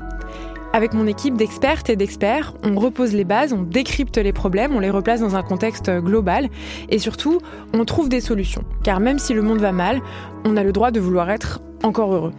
Avec 0.74 0.94
mon 0.94 1.08
équipe 1.08 1.38
d'expertes 1.38 1.90
et 1.90 1.96
d'experts, 1.96 2.54
on 2.62 2.78
repose 2.78 3.14
les 3.14 3.24
bases, 3.24 3.52
on 3.52 3.64
décrypte 3.64 4.18
les 4.18 4.34
problèmes, 4.34 4.76
on 4.76 4.80
les 4.80 4.92
replace 4.92 5.22
dans 5.22 5.36
un 5.36 5.42
contexte 5.42 5.90
global 5.90 6.50
et 6.90 7.00
surtout, 7.00 7.40
on 7.74 7.84
trouve 7.84 8.10
des 8.10 8.22
solutions. 8.22 8.64
Car 8.84 9.00
même 9.00 9.18
si 9.18 9.34
le 9.34 9.42
monde 9.42 9.60
va 9.60 9.72
mal, 9.72 10.02
on 10.46 10.56
a 10.56 10.62
le 10.62 10.72
droit 10.72 10.92
de 10.92 11.00
vouloir 11.00 11.32
être 11.32 11.62
encore 11.84 12.14
heureux. 12.14 12.34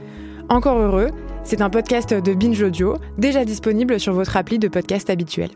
Encore 0.48 0.78
heureux, 0.78 1.10
c'est 1.44 1.60
un 1.60 1.70
podcast 1.70 2.14
de 2.14 2.34
Binge 2.34 2.62
Audio, 2.62 2.96
déjà 3.18 3.44
disponible 3.44 4.00
sur 4.00 4.12
votre 4.12 4.36
appli 4.36 4.58
de 4.58 4.68
podcast 4.68 5.10
habituel. 5.10 5.50